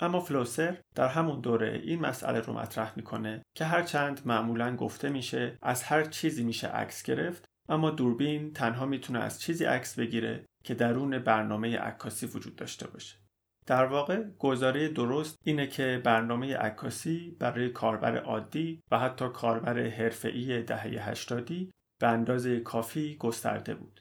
اما 0.00 0.20
فلوسر 0.20 0.78
در 0.94 1.08
همون 1.08 1.40
دوره 1.40 1.80
این 1.84 2.00
مسئله 2.00 2.40
رو 2.40 2.52
مطرح 2.52 2.92
می‌کنه 2.96 3.42
که 3.56 3.64
هرچند 3.64 4.20
معمولا 4.24 4.76
گفته 4.76 5.08
میشه 5.08 5.58
از 5.62 5.82
هر 5.82 6.04
چیزی 6.04 6.44
میشه 6.44 6.68
عکس 6.68 7.02
گرفت 7.02 7.44
اما 7.68 7.90
دوربین 7.90 8.52
تنها 8.52 8.86
می‌تونه 8.86 9.18
از 9.18 9.40
چیزی 9.40 9.64
عکس 9.64 9.98
بگیره 9.98 10.44
که 10.64 10.74
درون 10.74 11.18
برنامه 11.18 11.78
عکاسی 11.78 12.26
وجود 12.26 12.56
داشته 12.56 12.86
باشه. 12.86 13.25
در 13.66 13.84
واقع 13.84 14.22
گزاره 14.38 14.88
درست 14.88 15.38
اینه 15.44 15.66
که 15.66 16.00
برنامه 16.04 16.56
عکاسی 16.56 17.36
برای 17.40 17.68
کاربر 17.68 18.16
عادی 18.16 18.82
و 18.90 18.98
حتی 18.98 19.28
کاربر 19.28 19.88
حرفه‌ای 19.88 20.62
دهه 20.62 21.08
هشتادی 21.08 21.72
به 22.00 22.06
اندازه 22.06 22.60
کافی 22.60 23.16
گسترده 23.16 23.74
بود. 23.74 24.00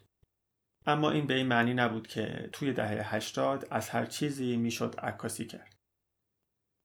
اما 0.85 1.11
این 1.11 1.27
به 1.27 1.33
این 1.33 1.47
معنی 1.47 1.73
نبود 1.73 2.07
که 2.07 2.49
توی 2.53 2.73
دهه 2.73 3.15
80 3.15 3.67
از 3.71 3.89
هر 3.89 4.05
چیزی 4.05 4.57
می‌شد 4.57 4.95
عکاسی 4.99 5.45
کرد. 5.45 5.75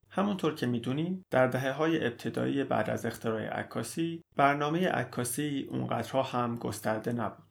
همونطور 0.09 0.55
که 0.55 0.65
می‌دونیم 0.65 1.25
در 1.29 1.47
دهه 1.47 1.71
های 1.71 2.07
ابتدایی 2.07 2.63
بعد 2.63 2.89
از 2.89 3.05
اختراع 3.05 3.41
عکاسی 3.41 4.21
برنامه 4.35 4.87
عکاسی 4.87 5.67
اونقدرها 5.69 6.23
هم 6.23 6.55
گسترده 6.55 7.13
نبود. 7.13 7.50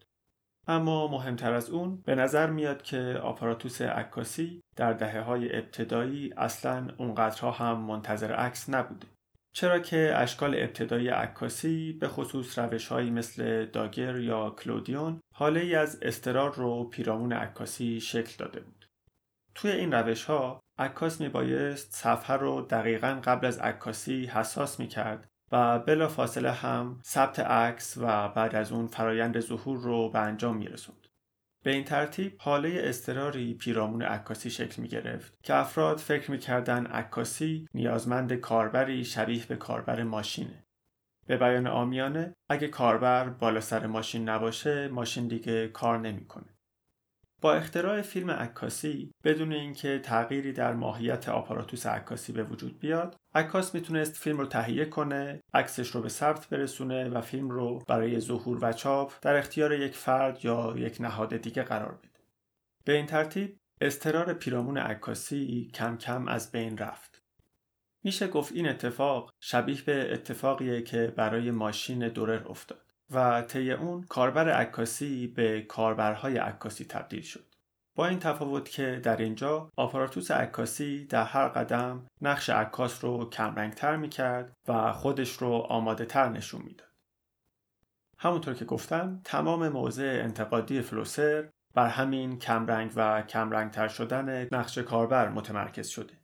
اما 0.70 1.08
مهمتر 1.08 1.52
از 1.52 1.70
اون 1.70 2.02
به 2.06 2.14
نظر 2.14 2.50
میاد 2.50 2.82
که 2.82 3.20
آپاراتوس 3.22 3.82
عکاسی 3.82 4.60
در 4.76 4.92
دهه 4.92 5.20
های 5.20 5.56
ابتدایی 5.56 6.32
اصلا 6.36 6.88
اونقدرها 6.98 7.50
هم 7.50 7.80
منتظر 7.80 8.32
عکس 8.32 8.70
نبوده. 8.70 9.06
چرا 9.52 9.78
که 9.78 10.12
اشکال 10.16 10.54
ابتدایی 10.54 11.08
عکاسی 11.08 11.92
به 11.92 12.08
خصوص 12.08 12.58
روش 12.58 12.92
مثل 12.92 13.64
داگر 13.66 14.16
یا 14.16 14.50
کلودیون 14.50 15.20
حاله 15.34 15.60
ای 15.60 15.74
از 15.74 16.02
استرار 16.02 16.54
رو 16.54 16.84
پیرامون 16.84 17.32
عکاسی 17.32 18.00
شکل 18.00 18.32
داده 18.38 18.60
بود. 18.60 18.86
توی 19.54 19.70
این 19.70 19.92
روش 19.92 20.24
ها 20.24 20.60
عکاس 20.78 21.20
می 21.20 21.28
بایست 21.28 21.94
صفحه 21.94 22.36
رو 22.36 22.60
دقیقا 22.60 23.20
قبل 23.24 23.46
از 23.46 23.58
عکاسی 23.58 24.26
حساس 24.26 24.80
می 24.80 24.88
کرد 24.88 25.29
و 25.52 25.78
بلا 25.78 26.08
فاصله 26.08 26.52
هم 26.52 27.00
ثبت 27.04 27.40
عکس 27.40 27.98
و 27.98 28.28
بعد 28.28 28.54
از 28.54 28.72
اون 28.72 28.86
فرایند 28.86 29.40
ظهور 29.40 29.78
رو 29.78 30.10
به 30.10 30.18
انجام 30.18 30.56
می 30.56 30.66
رسوند. 30.66 31.06
به 31.64 31.70
این 31.70 31.84
ترتیب 31.84 32.36
حاله 32.38 32.80
استراری 32.84 33.54
پیرامون 33.54 34.02
عکاسی 34.02 34.50
شکل 34.50 34.82
می 34.82 34.88
گرفت 34.88 35.34
که 35.42 35.54
افراد 35.54 35.98
فکر 35.98 36.30
می 36.30 36.38
کردن 36.38 36.86
عکاسی 36.86 37.68
نیازمند 37.74 38.32
کاربری 38.34 39.04
شبیه 39.04 39.46
به 39.46 39.56
کاربر 39.56 40.02
ماشینه. 40.02 40.64
به 41.26 41.36
بیان 41.36 41.66
آمیانه 41.66 42.34
اگه 42.48 42.68
کاربر 42.68 43.28
بالا 43.28 43.60
سر 43.60 43.86
ماشین 43.86 44.28
نباشه 44.28 44.88
ماشین 44.88 45.28
دیگه 45.28 45.68
کار 45.68 45.98
نمی‌کنه. 45.98 46.59
با 47.40 47.54
اختراع 47.54 48.02
فیلم 48.02 48.30
عکاسی 48.30 49.12
بدون 49.24 49.52
اینکه 49.52 49.98
تغییری 49.98 50.52
در 50.52 50.74
ماهیت 50.74 51.28
آپاراتوس 51.28 51.86
عکاسی 51.86 52.32
به 52.32 52.44
وجود 52.44 52.78
بیاد 52.78 53.16
عکاس 53.34 53.74
می‌تونست 53.74 54.16
فیلم 54.16 54.38
رو 54.38 54.46
تهیه 54.46 54.84
کنه 54.84 55.42
عکسش 55.54 55.88
رو 55.88 56.02
به 56.02 56.08
ثبت 56.08 56.48
برسونه 56.48 57.08
و 57.08 57.20
فیلم 57.20 57.50
رو 57.50 57.82
برای 57.88 58.20
ظهور 58.20 58.58
و 58.62 58.72
چاپ 58.72 59.12
در 59.22 59.36
اختیار 59.36 59.72
یک 59.72 59.94
فرد 59.94 60.44
یا 60.44 60.74
یک 60.76 61.00
نهاد 61.00 61.36
دیگه 61.36 61.62
قرار 61.62 61.92
بده. 61.92 62.20
به 62.84 62.92
این 62.92 63.06
ترتیب 63.06 63.56
استرار 63.80 64.32
پیرامون 64.32 64.78
عکاسی 64.78 65.70
کم 65.74 65.96
کم 65.96 66.28
از 66.28 66.52
بین 66.52 66.78
رفت. 66.78 67.22
میشه 68.04 68.28
گفت 68.28 68.52
این 68.52 68.68
اتفاق 68.68 69.34
شبیه 69.40 69.82
به 69.82 70.12
اتفاقیه 70.12 70.82
که 70.82 71.12
برای 71.16 71.50
ماشین 71.50 72.08
دورر 72.08 72.48
افتاد. 72.48 72.89
و 73.10 73.42
طی 73.42 73.72
اون 73.72 74.02
کاربر 74.02 74.48
عکاسی 74.48 75.26
به 75.26 75.62
کاربرهای 75.62 76.36
عکاسی 76.36 76.84
تبدیل 76.84 77.22
شد. 77.22 77.54
با 77.94 78.06
این 78.06 78.18
تفاوت 78.18 78.68
که 78.68 79.00
در 79.02 79.16
اینجا 79.16 79.70
آپاراتوس 79.76 80.30
عکاسی 80.30 81.04
در 81.04 81.24
هر 81.24 81.48
قدم 81.48 82.06
نقش 82.22 82.50
عکاس 82.50 83.04
رو 83.04 83.30
کمرنگتر 83.30 83.96
می 83.96 84.08
کرد 84.08 84.56
و 84.68 84.92
خودش 84.92 85.32
رو 85.32 85.52
آماده 85.52 86.04
تر 86.04 86.28
نشون 86.28 86.62
می‌داد. 86.62 86.90
همونطور 88.18 88.54
که 88.54 88.64
گفتم 88.64 89.20
تمام 89.24 89.68
موضع 89.68 90.20
انتقادی 90.24 90.82
فلوسر 90.82 91.48
بر 91.74 91.86
همین 91.86 92.38
کمرنگ 92.38 92.92
و 92.96 93.22
کمرنگتر 93.22 93.88
شدن 93.88 94.48
نقش 94.52 94.78
کاربر 94.78 95.28
متمرکز 95.28 95.88
شده. 95.88 96.14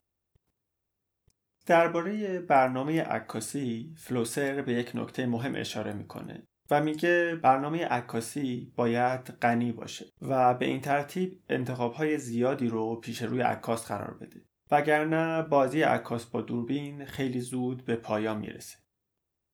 درباره 1.66 2.40
برنامه 2.40 3.02
عکاسی 3.02 3.94
فلوسر 3.98 4.62
به 4.62 4.72
یک 4.72 4.90
نکته 4.94 5.26
مهم 5.26 5.54
اشاره 5.56 5.92
می‌کنه 5.92 6.42
و 6.70 6.82
میگه 6.82 7.38
برنامه 7.42 7.84
عکاسی 7.84 8.72
باید 8.76 9.20
غنی 9.20 9.72
باشه 9.72 10.06
و 10.22 10.54
به 10.54 10.66
این 10.66 10.80
ترتیب 10.80 11.40
انتخابهای 11.48 12.18
زیادی 12.18 12.68
رو 12.68 12.96
پیش 12.96 13.22
روی 13.22 13.40
عکاس 13.40 13.86
قرار 13.88 14.14
بده 14.14 14.42
وگرنه 14.70 15.42
بازی 15.42 15.82
عکاس 15.82 16.24
با 16.24 16.40
دوربین 16.40 17.04
خیلی 17.04 17.40
زود 17.40 17.84
به 17.84 17.96
پایان 17.96 18.38
می‌رسه 18.38 18.76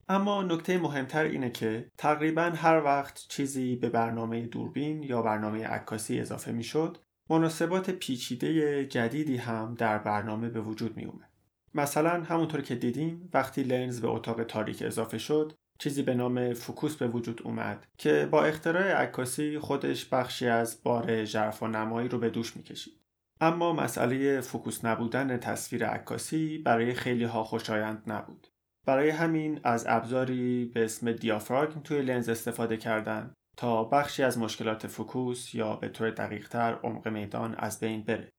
اما 0.09 0.43
نکته 0.43 0.79
مهمتر 0.79 1.25
اینه 1.25 1.51
که 1.51 1.91
تقریبا 1.99 2.43
هر 2.43 2.85
وقت 2.85 3.27
چیزی 3.29 3.77
به 3.77 3.89
برنامه 3.89 4.47
دوربین 4.47 5.03
یا 5.03 5.23
برنامه 5.23 5.67
عکاسی 5.67 6.21
اضافه 6.21 6.53
می‌شد 6.53 6.99
مناسبات 7.31 7.91
پیچیده 7.91 8.85
جدیدی 8.87 9.37
هم 9.37 9.75
در 9.75 9.99
برنامه 9.99 10.49
به 10.49 10.61
وجود 10.61 10.97
می 10.97 11.05
اومد. 11.05 11.29
مثلا 11.75 12.23
همونطور 12.23 12.61
که 12.61 12.75
دیدیم 12.75 13.31
وقتی 13.35 13.63
لنز 13.63 14.01
به 14.01 14.09
اتاق 14.09 14.45
تاریک 14.45 14.83
اضافه 14.83 15.19
شد 15.19 15.53
چیزی 15.83 16.03
به 16.03 16.15
نام 16.15 16.55
فوکوس 16.55 16.97
به 16.97 17.09
وجود 17.09 17.43
اومد 17.45 17.87
که 17.99 18.29
با 18.31 18.45
اختراع 18.45 18.93
عکاسی 18.93 19.59
خودش 19.59 20.09
بخشی 20.09 20.47
از 20.47 20.83
بار 20.83 21.25
ژرف‌نمایی 21.25 22.09
رو 22.09 22.19
به 22.19 22.31
دوش 22.31 22.57
می‌کشید. 22.57 22.95
اما 23.41 23.73
مسئله 23.73 24.41
فوکوس 24.41 24.85
نبودن 24.85 25.37
تصویر 25.37 25.87
عکاسی 25.87 26.59
برای 26.59 26.95
خیلی 26.95 27.25
ها 27.25 27.45
خوشایند 27.45 28.03
نبود. 28.07 28.47
برای 28.87 29.11
همین 29.11 29.61
از 29.65 29.87
ابزاری 29.89 30.65
به 30.65 30.85
اسم 30.85 31.13
دیافراگم 31.13 31.81
توی 31.81 32.03
لنز 32.03 32.29
استفاده 32.29 32.77
کردن 32.77 33.35
تا 33.57 33.85
بخشی 33.85 34.23
از 34.23 34.39
مشکلات 34.39 34.87
فوکوس 34.87 35.55
یا 35.55 35.77
به 35.77 35.89
طور 35.89 36.11
دقیقتر 36.11 36.79
عمق 36.83 37.09
میدان 37.09 37.55
از 37.55 37.81
بین 37.81 38.03
بره. 38.03 38.32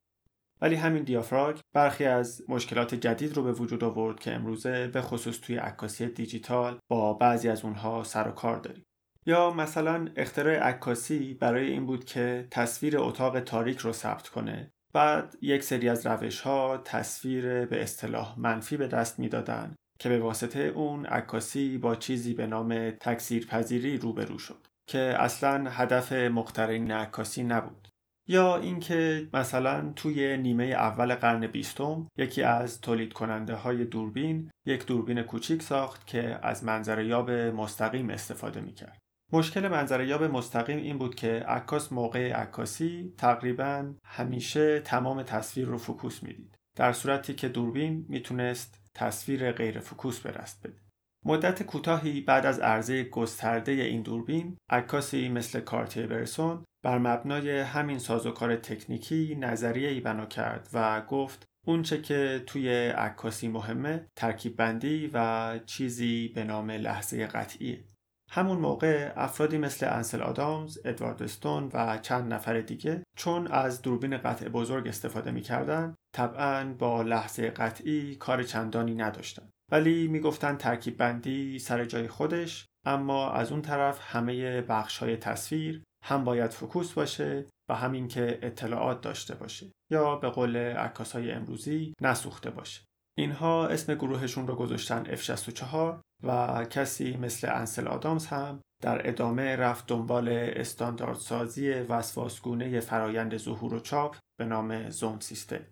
ولی 0.63 0.75
همین 0.75 1.03
دیافراگ 1.03 1.59
برخی 1.73 2.05
از 2.05 2.43
مشکلات 2.49 2.95
جدید 2.95 3.37
رو 3.37 3.43
به 3.43 3.51
وجود 3.51 3.83
آورد 3.83 4.19
که 4.19 4.33
امروزه 4.33 4.87
به 4.87 5.01
خصوص 5.01 5.39
توی 5.39 5.55
عکاسی 5.55 6.07
دیجیتال 6.07 6.79
با 6.89 7.13
بعضی 7.13 7.49
از 7.49 7.65
اونها 7.65 8.03
سر 8.03 8.27
و 8.27 8.31
کار 8.31 8.57
داریم. 8.57 8.83
یا 9.25 9.51
مثلا 9.51 10.07
اختراع 10.15 10.55
عکاسی 10.55 11.33
برای 11.33 11.71
این 11.71 11.85
بود 11.85 12.05
که 12.05 12.47
تصویر 12.51 12.97
اتاق 12.97 13.39
تاریک 13.39 13.77
رو 13.77 13.93
ثبت 13.93 14.27
کنه 14.27 14.71
بعد 14.93 15.35
یک 15.41 15.63
سری 15.63 15.89
از 15.89 16.07
روش 16.07 16.41
ها 16.41 16.77
تصویر 16.77 17.65
به 17.65 17.83
اصطلاح 17.83 18.39
منفی 18.39 18.77
به 18.77 18.87
دست 18.87 19.19
می‌دادن 19.19 19.75
که 19.99 20.09
به 20.09 20.19
واسطه 20.19 20.59
اون 20.59 21.05
عکاسی 21.05 21.77
با 21.77 21.95
چیزی 21.95 22.33
به 22.33 22.47
نام 22.47 22.91
تکثیر 22.91 23.47
پذیری 23.47 23.97
روبرو 23.97 24.37
شد 24.39 24.67
که 24.89 24.99
اصلا 24.99 25.69
هدف 25.69 26.13
مقترن 26.13 26.91
عکاسی 26.91 27.43
نبود 27.43 27.87
یا 28.27 28.57
اینکه 28.57 29.29
مثلا 29.33 29.93
توی 29.95 30.37
نیمه 30.37 30.63
اول 30.63 31.15
قرن 31.15 31.47
بیستم 31.47 32.07
یکی 32.17 32.43
از 32.43 32.81
تولید 32.81 33.13
کننده 33.13 33.55
های 33.55 33.85
دوربین 33.85 34.51
یک 34.65 34.85
دوربین 34.85 35.21
کوچیک 35.21 35.61
ساخت 35.61 36.07
که 36.07 36.39
از 36.41 36.63
منظره 36.63 37.07
یاب 37.07 37.31
مستقیم 37.31 38.09
استفاده 38.09 38.61
می‌کرد. 38.61 38.99
مشکل 39.33 39.67
منظره 39.67 40.07
یاب 40.07 40.23
مستقیم 40.23 40.77
این 40.77 40.97
بود 40.97 41.15
که 41.15 41.39
عکاس 41.39 41.93
موقع 41.93 42.33
عکاسی 42.33 43.13
تقریبا 43.17 43.93
همیشه 44.05 44.79
تمام 44.79 45.23
تصویر 45.23 45.67
رو 45.67 45.77
فوکوس 45.77 46.23
می‌دید. 46.23 46.55
در 46.75 46.93
صورتی 46.93 47.33
که 47.33 47.49
دوربین 47.49 48.05
می‌تونست 48.09 48.79
تصویر 48.93 49.51
غیر 49.51 49.79
فوکوس 49.79 50.19
به 50.19 50.31
دست 50.31 50.67
بده. 50.67 50.77
مدت 51.25 51.63
کوتاهی 51.63 52.21
بعد 52.21 52.45
از 52.45 52.59
عرضه 52.59 53.03
گسترده 53.03 53.71
این 53.71 54.01
دوربین 54.01 54.57
عکاسی 54.69 55.29
مثل 55.29 55.59
کارتیه 55.59 56.07
برسون 56.07 56.63
بر 56.83 56.97
مبنای 56.97 57.59
همین 57.59 57.99
سازوکار 57.99 58.55
تکنیکی 58.55 59.35
نظریه 59.39 59.89
ای 59.89 59.99
بنا 59.99 60.25
کرد 60.25 60.69
و 60.73 61.01
گفت 61.01 61.43
اونچه 61.67 62.01
که 62.01 62.43
توی 62.47 62.69
عکاسی 62.89 63.47
مهمه 63.47 64.07
ترکیب 64.15 64.55
بندی 64.55 65.11
و 65.13 65.59
چیزی 65.65 66.27
به 66.27 66.43
نام 66.43 66.71
لحظه 66.71 67.27
قطعیه. 67.27 67.83
همون 68.31 68.57
موقع 68.57 69.13
افرادی 69.15 69.57
مثل 69.57 69.87
انسل 69.95 70.21
آدامز، 70.21 70.77
ادوارد 70.85 71.23
استون 71.23 71.69
و 71.73 71.97
چند 71.97 72.33
نفر 72.33 72.61
دیگه 72.61 73.03
چون 73.17 73.47
از 73.47 73.81
دوربین 73.81 74.17
قطع 74.17 74.49
بزرگ 74.49 74.87
استفاده 74.87 75.31
می‌کردن 75.31 75.95
طبعا 76.15 76.73
با 76.73 77.01
لحظه 77.01 77.49
قطعی 77.49 78.15
کار 78.15 78.43
چندانی 78.43 78.95
نداشتن. 78.95 79.49
ولی 79.71 80.07
می‌گفتن 80.07 80.57
ترکیب 80.57 80.97
بندی 80.97 81.59
سر 81.59 81.85
جای 81.85 82.07
خودش 82.07 82.65
اما 82.85 83.31
از 83.31 83.51
اون 83.51 83.61
طرف 83.61 83.99
همه 84.01 84.61
بخش 84.61 84.97
های 84.97 85.17
تصویر 85.17 85.83
هم 86.03 86.23
باید 86.23 86.51
فکوس 86.51 86.93
باشه 86.93 87.45
و 87.69 87.75
همین 87.75 88.07
که 88.07 88.39
اطلاعات 88.41 89.01
داشته 89.01 89.35
باشه 89.35 89.71
یا 89.91 90.15
به 90.15 90.29
قول 90.29 90.57
عکاس 90.57 91.11
های 91.11 91.31
امروزی 91.31 91.93
نسوخته 92.01 92.49
باشه. 92.49 92.81
اینها 93.17 93.67
اسم 93.67 93.95
گروهشون 93.95 94.47
رو 94.47 94.55
گذاشتن 94.55 95.15
F64 95.15 96.01
و 96.23 96.65
کسی 96.65 97.17
مثل 97.17 97.49
انسل 97.55 97.87
آدامز 97.87 98.25
هم 98.25 98.61
در 98.81 99.09
ادامه 99.09 99.55
رفت 99.55 99.87
دنبال 99.87 100.29
استانداردسازی 100.29 101.71
وسواسگونه 101.71 102.79
فرایند 102.79 103.37
ظهور 103.37 103.73
و 103.73 103.79
چاپ 103.79 104.15
به 104.39 104.45
نام 104.45 104.89
زون 104.89 105.19
سیستم. 105.19 105.65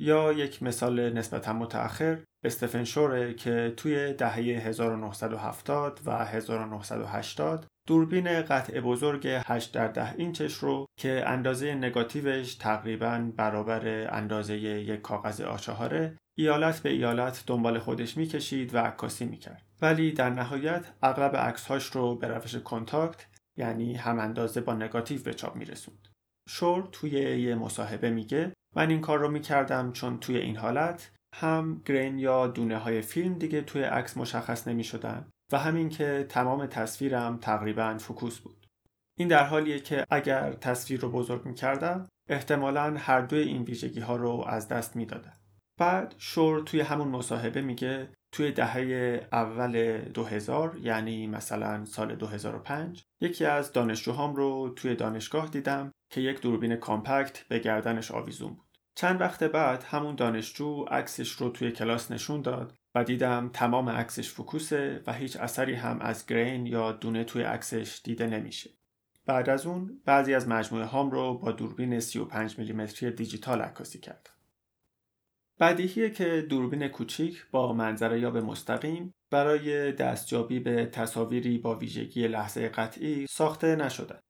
یا 0.00 0.32
یک 0.32 0.62
مثال 0.62 1.12
نسبتا 1.12 1.52
متأخر 1.52 2.24
استفن 2.44 2.84
شوره 2.84 3.34
که 3.34 3.74
توی 3.76 4.12
دهه 4.12 4.34
1970 4.36 6.00
و 6.04 6.24
1980 6.24 7.66
دوربین 7.88 8.42
قطع 8.42 8.80
بزرگ 8.80 9.28
8 9.46 9.74
در 9.74 9.88
10 9.88 10.14
اینچش 10.18 10.54
رو 10.54 10.86
که 10.98 11.22
اندازه 11.26 11.74
نگاتیوش 11.74 12.54
تقریبا 12.54 13.30
برابر 13.36 14.14
اندازه 14.14 14.58
یک 14.58 15.00
کاغذ 15.00 15.40
آشهاره 15.40 16.16
ایالت 16.38 16.80
به 16.82 16.90
ایالت 16.90 17.44
دنبال 17.46 17.78
خودش 17.78 18.16
می‌کشید 18.16 18.74
و 18.74 18.78
عکاسی 18.78 19.24
می‌کرد. 19.24 19.62
ولی 19.82 20.12
در 20.12 20.30
نهایت 20.30 20.84
اغلب 21.02 21.36
عکسهاش 21.36 21.86
رو 21.86 22.14
به 22.14 22.28
روش 22.28 22.56
کنتاکت 22.56 23.26
یعنی 23.58 23.94
هم 23.94 24.18
اندازه 24.18 24.60
با 24.60 24.74
نگاتیو 24.74 25.22
به 25.22 25.34
چاپ 25.34 25.56
میرسوند. 25.56 26.08
شور 26.48 26.88
توی 26.92 27.10
یه 27.40 27.54
مصاحبه 27.54 28.10
میگه 28.10 28.52
من 28.76 28.90
این 28.90 29.00
کار 29.00 29.18
رو 29.18 29.30
می‌کردم 29.30 29.92
چون 29.92 30.18
توی 30.18 30.36
این 30.36 30.56
حالت 30.56 31.10
هم 31.34 31.82
گرین 31.84 32.18
یا 32.18 32.46
دونه 32.46 32.76
های 32.76 33.02
فیلم 33.02 33.34
دیگه 33.34 33.60
توی 33.60 33.82
عکس 33.82 34.16
مشخص 34.16 34.68
نمی 34.68 34.84
شدن 34.84 35.28
و 35.52 35.58
همین 35.58 35.88
که 35.88 36.26
تمام 36.28 36.66
تصویرم 36.66 37.38
تقریبا 37.38 37.98
فکوس 37.98 38.38
بود. 38.38 38.66
این 39.18 39.28
در 39.28 39.44
حالیه 39.44 39.80
که 39.80 40.04
اگر 40.10 40.52
تصویر 40.52 41.00
رو 41.00 41.10
بزرگ 41.10 41.46
می 41.46 41.54
کردم 41.54 42.08
احتمالا 42.28 42.96
هر 42.98 43.20
دوی 43.20 43.40
این 43.40 43.62
ویژگی 43.62 44.00
ها 44.00 44.16
رو 44.16 44.44
از 44.48 44.68
دست 44.68 44.96
می 44.96 45.06
دادم. 45.06 45.38
بعد 45.78 46.14
شور 46.18 46.62
توی 46.62 46.80
همون 46.80 47.08
مصاحبه 47.08 47.62
میگه 47.62 48.08
توی 48.32 48.52
دهه 48.52 49.28
اول 49.32 49.98
2000 49.98 50.76
یعنی 50.82 51.26
مثلا 51.26 51.84
سال 51.84 52.14
2005 52.14 53.04
یکی 53.20 53.44
از 53.44 53.72
دانشجوهام 53.72 54.36
رو 54.36 54.72
توی 54.76 54.94
دانشگاه 54.94 55.48
دیدم 55.48 55.92
که 56.10 56.20
یک 56.20 56.40
دوربین 56.40 56.76
کامپکت 56.76 57.40
به 57.48 57.58
گردنش 57.58 58.10
آویزون 58.10 58.54
بود. 58.54 58.68
چند 58.94 59.20
وقت 59.20 59.44
بعد 59.44 59.82
همون 59.82 60.14
دانشجو 60.14 60.84
عکسش 60.84 61.32
رو 61.32 61.48
توی 61.48 61.72
کلاس 61.72 62.10
نشون 62.10 62.42
داد 62.42 62.74
دیدم 63.04 63.50
تمام 63.52 63.88
عکسش 63.88 64.30
فکوسه 64.30 65.02
و 65.06 65.12
هیچ 65.12 65.36
اثری 65.36 65.74
هم 65.74 66.00
از 66.00 66.26
گرین 66.26 66.66
یا 66.66 66.92
دونه 66.92 67.24
توی 67.24 67.42
عکسش 67.42 68.00
دیده 68.04 68.26
نمیشه. 68.26 68.70
بعد 69.26 69.48
از 69.48 69.66
اون 69.66 70.00
بعضی 70.04 70.34
از 70.34 70.48
مجموعه 70.48 70.84
هام 70.84 71.10
رو 71.10 71.38
با 71.38 71.52
دوربین 71.52 72.00
35 72.00 72.58
میلیمتری 72.58 73.10
دیجیتال 73.10 73.60
عکاسی 73.60 73.98
کردم. 73.98 74.32
بدیهیه 75.60 76.10
که 76.10 76.46
دوربین 76.48 76.88
کوچیک 76.88 77.46
با 77.50 77.72
منظره 77.72 78.20
یا 78.20 78.30
به 78.30 78.40
مستقیم 78.40 79.14
برای 79.30 79.92
دستیابی 79.92 80.60
به 80.60 80.86
تصاویری 80.86 81.58
با 81.58 81.74
ویژگی 81.74 82.28
لحظه 82.28 82.68
قطعی 82.68 83.26
ساخته 83.26 83.76
نشده. 83.76 84.20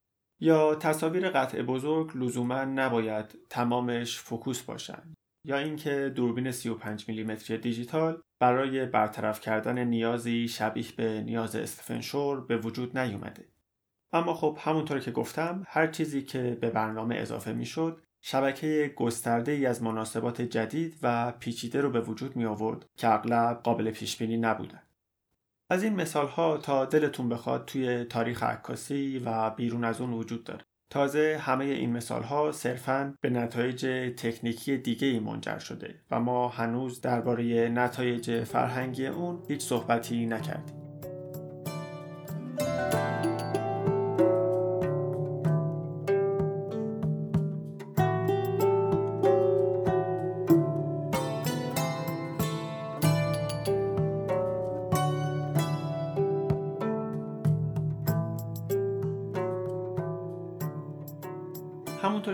یا 0.41 0.75
تصاویر 0.75 1.31
قطع 1.31 1.63
بزرگ 1.63 2.11
لزوما 2.15 2.65
نباید 2.65 3.39
تمامش 3.51 4.19
فوکوس 4.19 4.63
باشند 4.63 5.15
یا 5.45 5.59
اینکه 5.59 6.13
دوربین 6.17 6.51
35 6.51 7.09
میلیمتری 7.09 7.59
دیجیتال 7.59 8.23
برای 8.38 8.87
برطرف 8.87 9.40
کردن 9.40 9.85
نیازی 9.85 10.48
شبیه 10.48 10.87
به 10.96 11.22
نیاز 11.22 11.57
استفنشور 11.57 12.40
به 12.40 12.57
وجود 12.57 12.98
نیومده. 12.98 13.48
اما 14.12 14.35
خب 14.35 14.59
همونطور 14.61 15.01
که 15.01 15.11
گفتم 15.11 15.64
هر 15.68 15.87
چیزی 15.87 16.22
که 16.22 16.59
به 16.61 16.70
برنامه 16.70 17.16
اضافه 17.16 17.53
می‌شد 17.53 18.03
شبکه 18.20 18.94
گسترده 18.96 19.53
ای 19.53 19.66
از 19.66 19.83
مناسبات 19.83 20.42
جدید 20.42 20.98
و 21.03 21.33
پیچیده 21.33 21.81
رو 21.81 21.90
به 21.90 22.01
وجود 22.01 22.37
می 22.37 22.44
آورد 22.44 22.87
که 22.96 23.09
اغلب 23.09 23.61
قابل 23.62 23.90
پیش 23.90 24.16
بینی 24.16 24.37
نبودن. 24.37 24.83
از 25.70 25.83
این 25.83 25.94
مثال 25.94 26.27
ها 26.27 26.57
تا 26.57 26.85
دلتون 26.85 27.29
بخواد 27.29 27.64
توی 27.64 28.05
تاریخ 28.05 28.42
عکاسی 28.42 29.22
و 29.24 29.51
بیرون 29.51 29.85
از 29.85 30.01
اون 30.01 30.12
وجود 30.12 30.44
داره. 30.44 30.64
تازه 30.90 31.38
همه 31.40 31.64
این 31.64 31.92
مثال 31.92 32.22
ها 32.22 32.53
صرفاً 32.53 33.14
به 33.20 33.31
نتایج 33.31 33.87
تکنیکی 34.16 34.79
دیگه 34.79 35.09
ای 35.09 35.18
منجر 35.18 35.59
شده 35.59 35.94
و 36.11 36.20
ما 36.20 36.48
هنوز 36.48 37.01
درباره 37.01 37.68
نتایج 37.68 38.44
فرهنگی 38.44 39.07
اون 39.07 39.42
هیچ 39.48 39.61
صحبتی 39.62 40.27
نکردیم. 40.27 40.88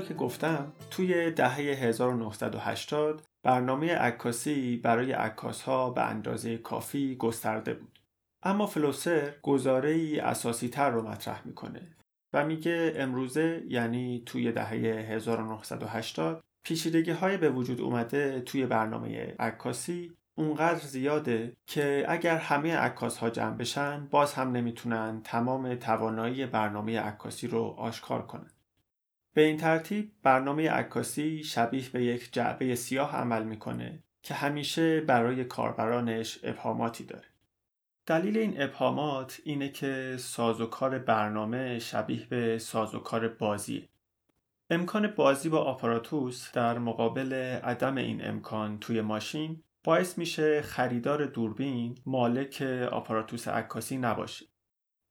که 0.08 0.14
گفتم 0.14 0.72
توی 0.90 1.30
دهه 1.30 1.56
1980 1.56 3.22
برنامه 3.42 3.94
عکاسی 3.94 4.76
برای 4.76 5.12
عکاس 5.12 5.68
به 5.68 6.02
اندازه 6.02 6.58
کافی 6.58 7.16
گسترده 7.16 7.74
بود. 7.74 7.98
اما 8.42 8.66
فلوسر 8.66 9.34
گزاره 9.42 9.90
ای 9.90 10.20
اساسی 10.20 10.68
تر 10.68 10.90
رو 10.90 11.08
مطرح 11.08 11.42
می‌کنه 11.44 11.80
و 12.32 12.46
میگه 12.46 12.92
امروزه 12.96 13.62
یعنی 13.68 14.22
توی 14.26 14.52
دهه 14.52 14.72
1980 15.10 16.44
پیچیدگی 16.64 17.10
های 17.10 17.36
به 17.36 17.50
وجود 17.50 17.80
اومده 17.80 18.40
توی 18.40 18.66
برنامه 18.66 19.34
عکاسی 19.38 20.12
اونقدر 20.38 20.78
زیاده 20.78 21.56
که 21.66 22.04
اگر 22.08 22.36
همه 22.36 22.76
عکاس 22.76 23.18
ها 23.18 23.30
جمع 23.30 23.56
بشن 23.56 24.08
باز 24.10 24.34
هم 24.34 24.52
نمی‌تونن 24.52 25.20
تمام 25.24 25.74
توانایی 25.74 26.46
برنامه 26.46 27.00
عکاسی 27.00 27.46
رو 27.46 27.62
آشکار 27.62 28.26
کنن. 28.26 28.53
به 29.34 29.42
این 29.42 29.56
ترتیب 29.56 30.12
برنامه 30.22 30.70
عکاسی 30.70 31.44
شبیه 31.44 31.88
به 31.92 32.04
یک 32.04 32.32
جعبه 32.32 32.74
سیاه 32.74 33.16
عمل 33.16 33.44
می‌کنه 33.44 34.02
که 34.22 34.34
همیشه 34.34 35.00
برای 35.00 35.44
کاربرانش 35.44 36.38
ابهاماتی 36.42 37.04
داره. 37.04 37.24
دلیل 38.06 38.38
این 38.38 38.62
ابهامات 38.62 39.40
اینه 39.44 39.68
که 39.68 40.16
سازوکار 40.18 40.98
برنامه 40.98 41.78
شبیه 41.78 42.26
به 42.26 42.58
سازوکار 42.58 43.28
بازیه. 43.28 43.88
امکان 44.70 45.06
بازی 45.06 45.48
با 45.48 45.58
آپاراتوس 45.58 46.52
در 46.52 46.78
مقابل 46.78 47.32
عدم 47.62 47.96
این 47.96 48.28
امکان 48.28 48.78
توی 48.78 49.00
ماشین 49.00 49.62
باعث 49.84 50.18
میشه 50.18 50.62
خریدار 50.62 51.26
دوربین 51.26 51.98
مالک 52.06 52.62
آپاراتوس 52.92 53.48
عکاسی 53.48 53.96
نباشه. 53.96 54.46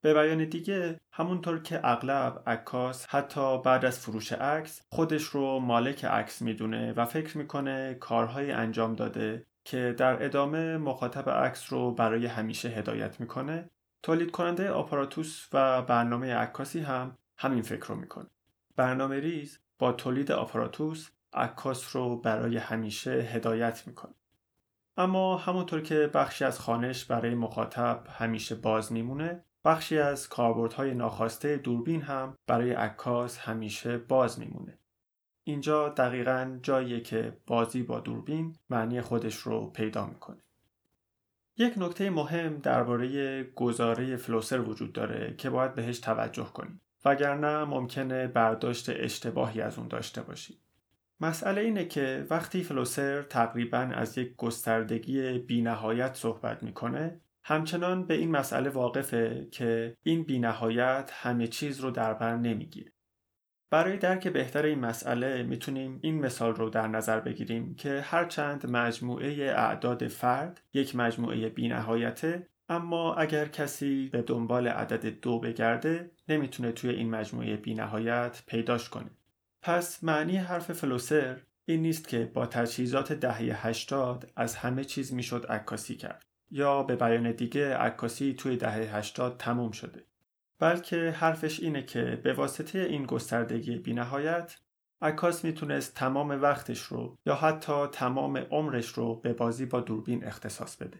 به 0.04 0.14
بیان 0.14 0.46
دیگه 0.46 1.00
همونطور 1.12 1.62
که 1.62 1.80
اغلب 1.84 2.44
عکاس 2.48 3.06
حتی 3.10 3.62
بعد 3.62 3.86
از 3.86 4.00
فروش 4.00 4.34
عکس 4.34 4.82
خودش 4.90 5.24
رو 5.24 5.60
مالک 5.60 6.06
عکس 6.06 6.42
می‌دونه 6.42 6.94
و 6.94 7.06
فکر 7.06 7.38
می‌کنه 7.38 7.94
کارهای 7.94 8.52
انجام 8.52 8.96
داده 8.96 9.46
که 9.64 9.96
در 9.98 10.26
ادامه 10.26 10.78
مخاطب 10.78 11.30
عکس 11.30 11.74
رو 11.74 11.92
برای 11.92 12.26
همیشه 12.26 12.70
هدایت 12.70 13.20
می‌کنه. 13.20 13.70
تولید 14.04 14.32
کننده 14.32 14.70
آپاراتوس 14.70 15.48
و 15.54 15.82
برنامه 15.82 16.36
عکاسی 16.36 16.80
هم 16.80 17.18
همین 17.38 17.62
فکر 17.62 17.88
رو 17.88 17.96
می‌کنه. 17.96 18.30
برنامه 18.76 19.20
ریز 19.20 19.60
با 19.80 19.92
تولید 19.92 20.32
آپاراتوس 20.32 21.10
عکاس 21.34 21.96
رو 21.96 22.22
برای 22.22 22.58
همیشه 22.58 23.12
هدایت 23.12 23.88
می‌کنه. 23.88 24.14
اما 24.98 25.38
همونطور 25.38 25.82
که 25.82 26.10
بخشی 26.14 26.46
از 26.46 26.60
خانش 26.60 27.06
برای 27.06 27.36
مخاطب 27.36 28.04
همیشه 28.10 28.56
باز 28.56 28.92
میمونه 28.92 29.44
بخشی 29.66 29.98
از 29.98 30.30
کاربردهای 30.30 30.94
ناخواسته 30.94 31.58
دوربین 31.58 32.02
هم 32.02 32.38
برای 32.48 32.72
عکاس 32.74 33.38
همیشه 33.38 33.98
باز 33.98 34.40
میمونه. 34.40 34.80
اینجا 35.44 35.90
دقیقا 35.90 36.60
جاییه 36.62 37.02
که 37.02 37.38
بازی 37.48 37.84
با 37.84 38.00
دوربین 38.00 38.56
معنی 38.70 39.02
خودش 39.02 39.36
رو 39.36 39.66
پیدا 39.68 40.06
می‌کنه. 40.06 40.44
یک 41.58 41.74
نکته 41.78 42.10
مهم 42.10 42.58
درباره 42.58 43.44
گزاره 43.44 44.16
فلوسر 44.16 44.60
وجود 44.60 44.94
داره 44.94 45.36
که 45.38 45.50
باید 45.50 45.76
بهش 45.76 46.00
توجه 46.00 46.46
کنیم 46.46 46.82
وگرنه 47.06 47.64
ممکنه 47.64 48.28
برداشت 48.28 48.90
اشتباهی 48.90 49.62
از 49.62 49.78
اون 49.78 49.88
داشته 49.88 50.22
باشید. 50.22 50.60
مسئله 51.20 51.62
اینه 51.62 51.86
که 51.86 52.28
وقتی 52.30 52.64
فلوسر 52.64 53.22
تقریبا 53.22 53.78
از 53.78 54.18
یک 54.18 54.36
گستردگی 54.36 55.40
بینهایت 55.40 56.14
صحبت 56.14 56.64
می‌کنه 56.64 57.22
همچنان 57.44 58.06
به 58.06 58.14
این 58.14 58.32
مسئله 58.32 58.70
واقفه 58.70 59.48
که 59.52 59.98
این 60.04 60.24
بینهایت 60.24 61.12
همه 61.14 61.48
چیز 61.48 61.80
رو 61.80 61.92
در 61.92 62.14
بر 62.14 62.38
نمی‌گیره. 62.38 62.92
برای 63.70 63.98
درک 63.98 64.28
بهتر 64.28 64.66
این 64.66 64.80
مسئله 64.80 65.44
می‌تونیم 65.44 66.00
این 66.02 66.20
مثال 66.20 66.56
رو 66.56 66.70
در 66.70 66.88
نظر 66.88 67.20
بگیریم 67.20 67.76
که 67.76 68.02
هرچند 68.02 68.70
مجموعه 68.70 69.28
اعداد 69.44 70.08
فرد 70.08 70.62
یک 70.74 70.96
مجموعه 70.96 71.50
بینهایته 71.50 72.48
اما 72.70 73.16
اگر 73.16 73.46
کسی 73.46 74.10
به 74.10 74.22
دنبال 74.22 74.68
عدد 74.68 75.06
دو 75.06 75.40
بگرده 75.40 76.12
نمی‌تونه 76.30 76.72
توی 76.72 76.90
این 76.90 77.10
مجموعه 77.10 77.58
بینهایت 77.58 78.44
پیداش 78.48 78.90
کنه. 78.90 79.12
پس 79.62 80.04
معنی 80.04 80.38
حرف 80.38 80.72
فلوسر 80.72 81.42
این 81.66 81.82
نیست 81.82 82.08
که 82.08 82.32
با 82.34 82.46
تجهیزات 82.46 83.14
دهه 83.14 83.68
80 83.68 84.32
از 84.36 84.56
همه 84.56 84.84
چیز 84.84 85.14
می‌شد 85.14 85.46
عکاسی 85.50 85.96
کرد. 85.96 86.33
یا 86.54 86.84
به 86.84 86.96
بیان 86.96 87.32
دیگه 87.32 87.78
عکاسی 87.78 88.34
توی 88.34 88.58
دهه 88.58 88.96
80 88.98 89.38
تموم 89.38 89.72
شده 89.72 90.04
بلکه 90.60 91.12
حرفش 91.12 91.60
اینه 91.60 91.84
که 91.84 92.22
به 92.24 92.34
واسطه 92.34 92.80
این 92.80 93.06
گستردگی 93.06 93.78
بینهایت 93.78 94.56
عکاس 95.02 95.46
می‌تونست 95.46 95.96
تمام 95.96 96.30
وقتش 96.30 96.80
رو 96.80 97.18
یا 97.26 97.36
حتی 97.36 97.88
تمام 97.92 98.38
عمرش 98.38 98.88
رو 98.88 99.16
به 99.16 99.34
بازی 99.34 99.66
با 99.66 99.80
دوربین 99.80 100.26
اختصاص 100.26 100.76
بده. 100.76 101.00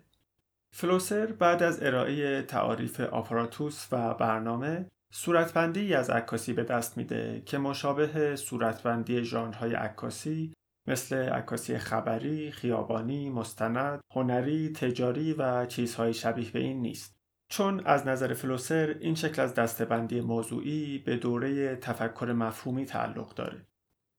فلوسر 0.72 1.26
بعد 1.26 1.64
از 1.64 1.84
ارائه 1.84 2.42
تعاریف 2.42 3.00
آپاراتوس 3.00 3.88
و 3.92 4.14
برنامه 4.14 4.86
صورتبندی 5.12 5.94
از 5.94 6.10
عکاسی 6.10 6.54
به 6.54 6.64
دست 6.64 6.98
میده 6.98 7.44
که 7.46 7.58
مشابه 7.58 8.36
صورتبندی 8.36 9.24
ژانرهای 9.24 9.74
عکاسی 9.74 10.54
مثل 10.88 11.16
عکاسی 11.16 11.78
خبری، 11.78 12.52
خیابانی، 12.52 13.30
مستند، 13.30 14.02
هنری، 14.12 14.70
تجاری 14.70 15.34
و 15.34 15.66
چیزهای 15.66 16.14
شبیه 16.14 16.52
به 16.52 16.60
این 16.60 16.82
نیست. 16.82 17.16
چون 17.50 17.86
از 17.86 18.08
نظر 18.08 18.34
فلوسر 18.34 18.96
این 19.00 19.16
شکل 19.16 19.42
از 19.42 19.54
دستبندی 19.54 20.22
موضوعی 20.22 20.98
به 20.98 21.18
دوره 21.18 21.76
تفکر 21.76 22.32
مفهومی 22.32 22.86
تعلق 22.86 23.34
داره. 23.34 23.68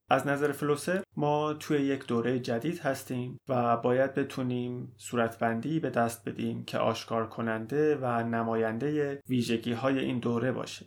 از 0.09 0.27
نظر 0.27 0.51
فلوسر 0.51 1.03
ما 1.17 1.53
توی 1.53 1.77
یک 1.77 2.07
دوره 2.07 2.39
جدید 2.39 2.79
هستیم 2.79 3.39
و 3.47 3.77
باید 3.77 4.13
بتونیم 4.13 4.93
صورتبندی 4.97 5.79
به 5.79 5.89
دست 5.89 6.29
بدیم 6.29 6.65
که 6.65 6.77
آشکار 6.77 7.29
کننده 7.29 7.95
و 7.95 8.23
نماینده 8.23 9.21
ویژگی 9.29 9.73
های 9.73 9.99
این 9.99 10.19
دوره 10.19 10.51
باشه. 10.51 10.85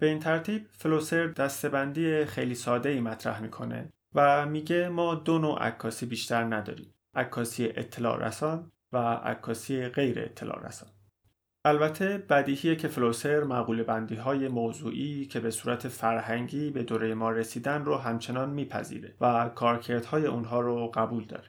به 0.00 0.06
این 0.06 0.18
ترتیب 0.18 0.66
فلوسر 0.70 1.26
دستبندی 1.26 2.24
خیلی 2.24 2.54
ساده 2.54 2.88
ای 2.88 3.00
مطرح 3.00 3.42
می‌کنه 3.42 3.92
و 4.14 4.46
میگه 4.46 4.88
ما 4.88 5.14
دو 5.14 5.38
نوع 5.38 5.58
عکاسی 5.58 6.06
بیشتر 6.06 6.44
نداریم. 6.44 6.94
عکاسی 7.14 7.66
اطلاع 7.66 8.26
رسان 8.26 8.72
و 8.92 8.96
عکاسی 9.14 9.88
غیر 9.88 10.20
اطلاع 10.20 10.66
رسان. 10.66 10.88
البته 11.64 12.18
بدیهیه 12.18 12.76
که 12.76 12.88
فلوسر 12.88 13.44
مقوله 13.44 13.82
بندی 13.82 14.14
های 14.14 14.48
موضوعی 14.48 15.26
که 15.26 15.40
به 15.40 15.50
صورت 15.50 15.88
فرهنگی 15.88 16.70
به 16.70 16.82
دوره 16.82 17.14
ما 17.14 17.30
رسیدن 17.30 17.84
رو 17.84 17.96
همچنان 17.96 18.50
میپذیره 18.50 19.14
و 19.20 19.48
کارکردهای 19.48 20.26
اونها 20.26 20.60
رو 20.60 20.88
قبول 20.94 21.24
داره. 21.24 21.48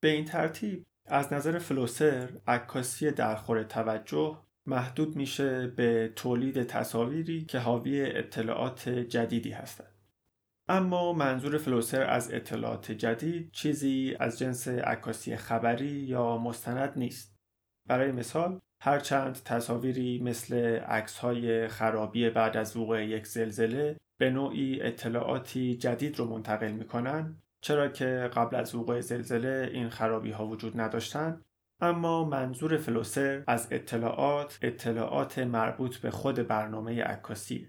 به 0.00 0.08
این 0.08 0.24
ترتیب 0.24 0.86
از 1.06 1.32
نظر 1.32 1.58
فلوسر 1.58 2.30
عکاسی 2.46 3.10
درخور 3.10 3.62
توجه 3.62 4.38
محدود 4.66 5.16
میشه 5.16 5.66
به 5.66 6.12
تولید 6.16 6.62
تصاویری 6.62 7.44
که 7.44 7.58
حاوی 7.58 8.02
اطلاعات 8.02 8.88
جدیدی 8.88 9.50
هستند. 9.50 9.97
اما 10.70 11.12
منظور 11.12 11.58
فلوسر 11.58 12.02
از 12.02 12.32
اطلاعات 12.32 12.92
جدید 12.92 13.52
چیزی 13.52 14.16
از 14.20 14.38
جنس 14.38 14.68
عکاسی 14.68 15.36
خبری 15.36 15.86
یا 15.86 16.38
مستند 16.38 16.92
نیست. 16.96 17.36
برای 17.88 18.12
مثال 18.12 18.58
هرچند 18.82 19.42
تصاویری 19.44 20.20
مثل 20.22 20.54
عکس 20.78 21.18
های 21.18 21.68
خرابی 21.68 22.30
بعد 22.30 22.56
از 22.56 22.76
وقوع 22.76 23.04
یک 23.04 23.26
زلزله 23.26 23.96
به 24.20 24.30
نوعی 24.30 24.82
اطلاعاتی 24.82 25.76
جدید 25.76 26.18
رو 26.18 26.24
منتقل 26.24 26.72
می‌کنن 26.72 27.42
چرا 27.60 27.88
که 27.88 28.30
قبل 28.34 28.56
از 28.56 28.74
وقوع 28.74 29.00
زلزله 29.00 29.70
این 29.72 29.88
خرابی 29.88 30.30
ها 30.30 30.46
وجود 30.46 30.80
نداشتن 30.80 31.40
اما 31.80 32.24
منظور 32.24 32.76
فلوسر 32.76 33.44
از 33.46 33.68
اطلاعات 33.70 34.58
اطلاعات 34.62 35.38
مربوط 35.38 35.96
به 35.96 36.10
خود 36.10 36.46
برنامه 36.48 37.02
عکاسی 37.02 37.68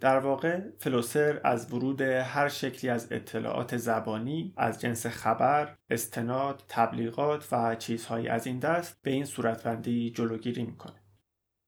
در 0.00 0.18
واقع 0.18 0.60
فلوسر 0.78 1.40
از 1.44 1.72
ورود 1.72 2.00
هر 2.00 2.48
شکلی 2.48 2.90
از 2.90 3.12
اطلاعات 3.12 3.76
زبانی 3.76 4.54
از 4.56 4.80
جنس 4.80 5.06
خبر، 5.06 5.76
استناد، 5.90 6.62
تبلیغات 6.68 7.52
و 7.52 7.74
چیزهایی 7.74 8.28
از 8.28 8.46
این 8.46 8.58
دست 8.58 9.02
به 9.02 9.10
این 9.10 9.24
صورتبندی 9.24 10.10
جلوگیری 10.10 10.64
می‌کنه. 10.64 11.00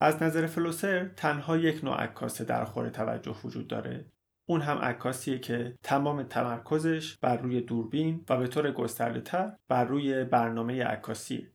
از 0.01 0.23
نظر 0.23 0.47
فلوسر 0.47 1.09
تنها 1.16 1.57
یک 1.57 1.85
نوع 1.85 1.97
عکاس 2.03 2.42
در 2.42 2.64
خور 2.64 2.88
توجه 2.88 3.37
وجود 3.45 3.68
داره 3.68 4.05
اون 4.47 4.61
هم 4.61 4.79
عکاسیه 4.79 5.38
که 5.38 5.79
تمام 5.83 6.23
تمرکزش 6.23 7.16
بر 7.16 7.37
روی 7.37 7.61
دوربین 7.61 8.25
و 8.29 8.37
به 8.37 8.47
طور 8.47 8.71
گسترده 8.71 9.21
تر 9.21 9.53
بر 9.68 9.85
روی 9.85 10.25
برنامه 10.25 10.85
عکاسیه 10.85 11.53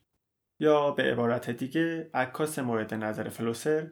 یا 0.60 0.92
به 0.92 1.04
عبارت 1.04 1.50
دیگه 1.50 2.10
عکاس 2.14 2.60
مورد 2.60 2.94
نظر 2.94 3.30
فلوسر 3.30 3.92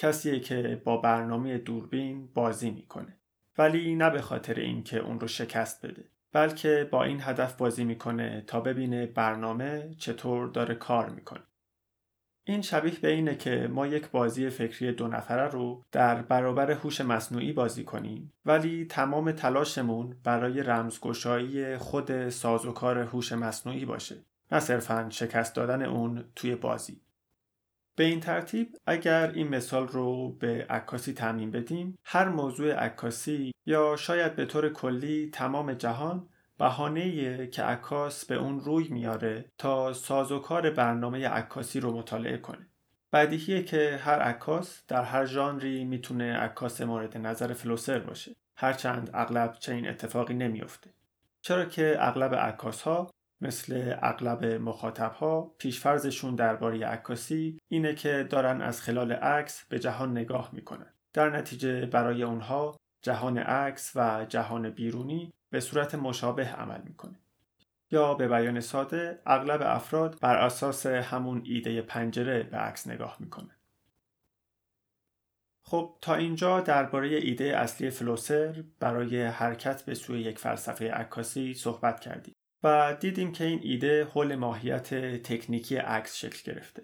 کسیه 0.00 0.40
که 0.40 0.82
با 0.84 0.96
برنامه 0.96 1.58
دوربین 1.58 2.28
بازی 2.34 2.70
می‌کنه. 2.70 3.16
ولی 3.58 3.94
نه 3.94 4.10
به 4.10 4.20
خاطر 4.20 4.54
اینکه 4.54 4.98
اون 4.98 5.20
رو 5.20 5.28
شکست 5.28 5.86
بده 5.86 6.04
بلکه 6.32 6.88
با 6.90 7.04
این 7.04 7.20
هدف 7.20 7.56
بازی 7.56 7.84
می‌کنه 7.84 8.44
تا 8.46 8.60
ببینه 8.60 9.06
برنامه 9.06 9.94
چطور 9.98 10.48
داره 10.48 10.74
کار 10.74 11.10
می‌کنه. 11.10 11.42
این 12.44 12.62
شبیه 12.62 13.00
به 13.02 13.08
اینه 13.08 13.34
که 13.34 13.68
ما 13.72 13.86
یک 13.86 14.10
بازی 14.10 14.50
فکری 14.50 14.92
دو 14.92 15.08
نفره 15.08 15.48
رو 15.48 15.84
در 15.92 16.22
برابر 16.22 16.70
هوش 16.70 17.00
مصنوعی 17.00 17.52
بازی 17.52 17.84
کنیم 17.84 18.32
ولی 18.46 18.84
تمام 18.84 19.32
تلاشمون 19.32 20.16
برای 20.24 20.62
رمزگشایی 20.62 21.76
خود 21.76 22.28
سازوکار 22.28 22.98
هوش 22.98 23.32
مصنوعی 23.32 23.84
باشه 23.84 24.16
نه 24.52 24.60
صرفا 24.60 25.06
شکست 25.10 25.54
دادن 25.54 25.82
اون 25.82 26.24
توی 26.36 26.54
بازی. 26.54 27.00
به 28.00 28.06
این 28.06 28.20
ترتیب 28.20 28.76
اگر 28.86 29.30
این 29.34 29.48
مثال 29.48 29.88
رو 29.88 30.28
به 30.28 30.66
عکاسی 30.70 31.12
تعمین 31.12 31.50
بدیم 31.50 31.98
هر 32.04 32.28
موضوع 32.28 32.72
عکاسی 32.72 33.52
یا 33.66 33.96
شاید 33.96 34.36
به 34.36 34.46
طور 34.46 34.68
کلی 34.68 35.30
تمام 35.32 35.72
جهان 35.72 36.28
بهانه 36.58 37.46
که 37.46 37.62
عکاس 37.62 38.24
به 38.24 38.34
اون 38.34 38.60
روی 38.60 38.88
میاره 38.88 39.44
تا 39.58 39.92
سازوکار 39.92 40.70
برنامه 40.70 41.28
عکاسی 41.28 41.80
رو 41.80 41.96
مطالعه 41.96 42.36
کنه. 42.38 42.66
بدیهیه 43.12 43.62
که 43.62 44.00
هر 44.02 44.18
عکاس 44.20 44.82
در 44.88 45.02
هر 45.02 45.24
ژانری 45.24 45.84
می‌تونه 45.84 46.36
عکاس 46.36 46.80
مورد 46.80 47.18
نظر 47.18 47.52
فلوسر 47.52 47.98
باشه. 47.98 48.36
هرچند 48.56 49.10
اغلب 49.14 49.56
چنین 49.58 49.88
اتفاقی 49.88 50.34
نمیافته. 50.34 50.90
چرا 51.40 51.64
که 51.64 51.96
اغلب 51.98 52.34
عکاس 52.34 52.82
ها 52.82 53.10
مثل 53.40 53.94
اغلب 54.02 54.44
مخاطب 54.44 55.12
ها 55.12 55.54
پیشفرزشون 55.58 56.34
درباره 56.34 56.86
عکاسی 56.86 57.58
اینه 57.68 57.94
که 57.94 58.26
دارن 58.30 58.60
از 58.60 58.82
خلال 58.82 59.12
عکس 59.12 59.64
به 59.68 59.78
جهان 59.78 60.10
نگاه 60.10 60.50
می‌کنن. 60.52 60.92
در 61.12 61.30
نتیجه 61.30 61.86
برای 61.86 62.22
اونها 62.22 62.76
جهان 63.02 63.38
عکس 63.38 63.92
و 63.94 64.26
جهان 64.28 64.70
بیرونی 64.70 65.32
به 65.50 65.60
صورت 65.60 65.94
مشابه 65.94 66.48
عمل 66.48 66.80
می‌کنه. 66.84 67.18
یا 67.90 68.14
به 68.14 68.28
بیان 68.28 68.60
ساده 68.60 69.22
اغلب 69.26 69.62
افراد 69.62 70.20
بر 70.20 70.36
اساس 70.36 70.86
همون 70.86 71.42
ایده 71.44 71.82
پنجره 71.82 72.42
به 72.42 72.56
عکس 72.56 72.86
نگاه 72.86 73.16
می‌کنه. 73.20 73.56
خب 75.62 75.98
تا 76.00 76.14
اینجا 76.14 76.60
درباره 76.60 77.08
ایده 77.08 77.56
اصلی 77.56 77.90
فلوسر 77.90 78.64
برای 78.80 79.22
حرکت 79.22 79.82
به 79.82 79.94
سوی 79.94 80.20
یک 80.20 80.38
فلسفه 80.38 80.90
عکاسی 80.92 81.54
صحبت 81.54 82.00
کردیم. 82.00 82.34
و 82.64 82.96
دیدیم 83.00 83.32
که 83.32 83.44
این 83.44 83.60
ایده 83.62 84.04
حول 84.04 84.34
ماهیت 84.34 84.94
تکنیکی 85.22 85.76
عکس 85.76 86.16
شکل 86.16 86.52
گرفته. 86.52 86.82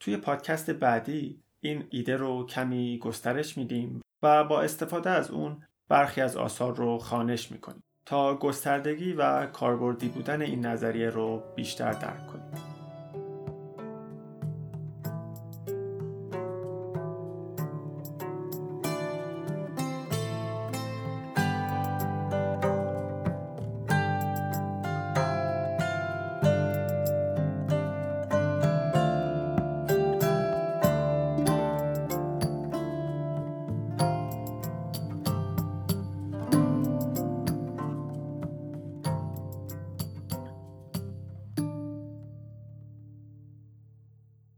توی 0.00 0.16
پادکست 0.16 0.70
بعدی 0.70 1.42
این 1.60 1.84
ایده 1.90 2.16
رو 2.16 2.46
کمی 2.46 2.98
گسترش 2.98 3.56
میدیم 3.56 4.00
و 4.22 4.44
با 4.44 4.62
استفاده 4.62 5.10
از 5.10 5.30
اون 5.30 5.62
برخی 5.88 6.20
از 6.20 6.36
آثار 6.36 6.76
رو 6.76 6.98
خانش 6.98 7.52
می‌کنیم 7.52 7.82
تا 8.06 8.34
گستردگی 8.36 9.12
و 9.12 9.46
کاربردی 9.46 10.08
بودن 10.08 10.42
این 10.42 10.66
نظریه 10.66 11.10
رو 11.10 11.42
بیشتر 11.56 11.92
درک 11.92 12.26
کنیم. 12.26 12.71